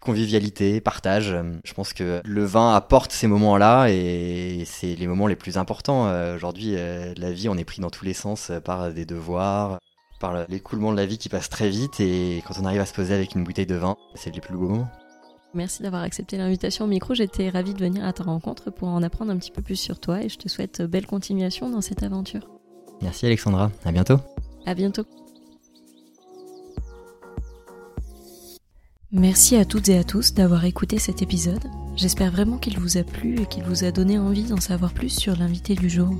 Convivialité, 0.01 0.81
partage. 0.81 1.33
Je 1.63 1.73
pense 1.73 1.93
que 1.93 2.21
le 2.25 2.43
vin 2.43 2.73
apporte 2.73 3.11
ces 3.11 3.27
moments-là 3.27 3.87
et 3.89 4.63
c'est 4.65 4.95
les 4.95 5.07
moments 5.07 5.27
les 5.27 5.35
plus 5.35 5.57
importants. 5.57 6.07
Euh, 6.07 6.35
aujourd'hui, 6.35 6.73
euh, 6.75 7.13
la 7.17 7.31
vie, 7.31 7.47
on 7.47 7.55
est 7.55 7.63
pris 7.63 7.81
dans 7.81 7.91
tous 7.91 8.03
les 8.03 8.15
sens 8.15 8.49
euh, 8.49 8.59
par 8.59 8.91
des 8.91 9.05
devoirs, 9.05 9.79
par 10.19 10.45
l'écoulement 10.49 10.91
de 10.91 10.97
la 10.97 11.05
vie 11.05 11.19
qui 11.19 11.29
passe 11.29 11.49
très 11.49 11.69
vite 11.69 11.99
et 11.99 12.43
quand 12.47 12.55
on 12.59 12.65
arrive 12.65 12.81
à 12.81 12.85
se 12.85 12.93
poser 12.93 13.13
avec 13.13 13.35
une 13.35 13.43
bouteille 13.43 13.67
de 13.67 13.75
vin, 13.75 13.95
c'est 14.15 14.33
les 14.33 14.41
plus 14.41 14.55
beaux 14.55 14.67
moments. 14.67 14.89
Merci 15.53 15.83
d'avoir 15.83 16.01
accepté 16.01 16.35
l'invitation 16.35 16.85
au 16.85 16.87
micro. 16.87 17.13
J'étais 17.13 17.49
ravie 17.49 17.73
de 17.73 17.79
venir 17.79 18.03
à 18.03 18.11
ta 18.11 18.23
rencontre 18.23 18.71
pour 18.71 18.87
en 18.87 19.03
apprendre 19.03 19.31
un 19.31 19.37
petit 19.37 19.51
peu 19.51 19.61
plus 19.61 19.75
sur 19.75 19.99
toi 19.99 20.23
et 20.23 20.29
je 20.29 20.37
te 20.37 20.49
souhaite 20.49 20.81
belle 20.81 21.05
continuation 21.05 21.69
dans 21.69 21.81
cette 21.81 22.03
aventure. 22.03 22.60
Merci 23.01 23.25
Alexandra, 23.25 23.71
à 23.83 23.91
bientôt. 23.91 24.19
À 24.65 24.73
bientôt. 24.73 25.05
Merci 29.13 29.57
à 29.57 29.65
toutes 29.65 29.89
et 29.89 29.97
à 29.97 30.05
tous 30.05 30.33
d'avoir 30.33 30.63
écouté 30.63 30.97
cet 30.97 31.21
épisode. 31.21 31.65
J'espère 31.97 32.31
vraiment 32.31 32.57
qu'il 32.57 32.79
vous 32.79 32.97
a 32.97 33.03
plu 33.03 33.41
et 33.41 33.45
qu'il 33.45 33.63
vous 33.63 33.83
a 33.83 33.91
donné 33.91 34.17
envie 34.17 34.43
d'en 34.43 34.61
savoir 34.61 34.93
plus 34.93 35.09
sur 35.09 35.35
l'invité 35.35 35.75
du 35.75 35.89
jour. 35.89 36.15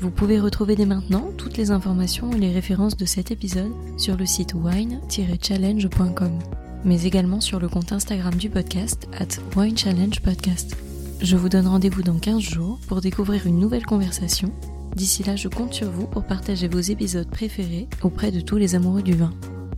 Vous 0.00 0.10
pouvez 0.10 0.38
retrouver 0.38 0.76
dès 0.76 0.86
maintenant 0.86 1.32
toutes 1.36 1.56
les 1.56 1.72
informations 1.72 2.30
et 2.32 2.38
les 2.38 2.52
références 2.52 2.96
de 2.96 3.06
cet 3.06 3.32
épisode 3.32 3.72
sur 3.96 4.16
le 4.16 4.24
site 4.24 4.54
wine-challenge.com, 4.54 6.38
mais 6.84 7.02
également 7.02 7.40
sur 7.40 7.58
le 7.58 7.68
compte 7.68 7.90
Instagram 7.90 8.34
du 8.34 8.50
podcast 8.50 9.08
at 9.18 9.40
winechallengepodcast. 9.56 10.76
Je 11.20 11.36
vous 11.36 11.48
donne 11.48 11.66
rendez-vous 11.66 12.02
dans 12.02 12.18
15 12.18 12.40
jours 12.40 12.78
pour 12.86 13.00
découvrir 13.00 13.46
une 13.46 13.58
nouvelle 13.58 13.86
conversation 13.86 14.52
D'ici 14.96 15.22
là, 15.22 15.36
je 15.36 15.48
compte 15.48 15.74
sur 15.74 15.90
vous 15.90 16.06
pour 16.06 16.24
partager 16.24 16.68
vos 16.68 16.80
épisodes 16.80 17.28
préférés 17.30 17.86
auprès 18.02 18.32
de 18.32 18.40
tous 18.40 18.56
les 18.56 18.74
amoureux 18.74 19.02
du 19.02 19.12
vin. 19.12 19.30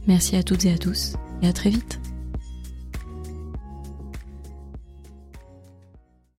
Merci 0.07 0.37
à 0.37 0.45
toutes 0.45 0.65
et 0.65 0.73
à 0.73 0.79
tous 0.79 1.15
et 1.43 1.49
à 1.49 1.53
très 1.53 1.71
vite. 1.71 1.99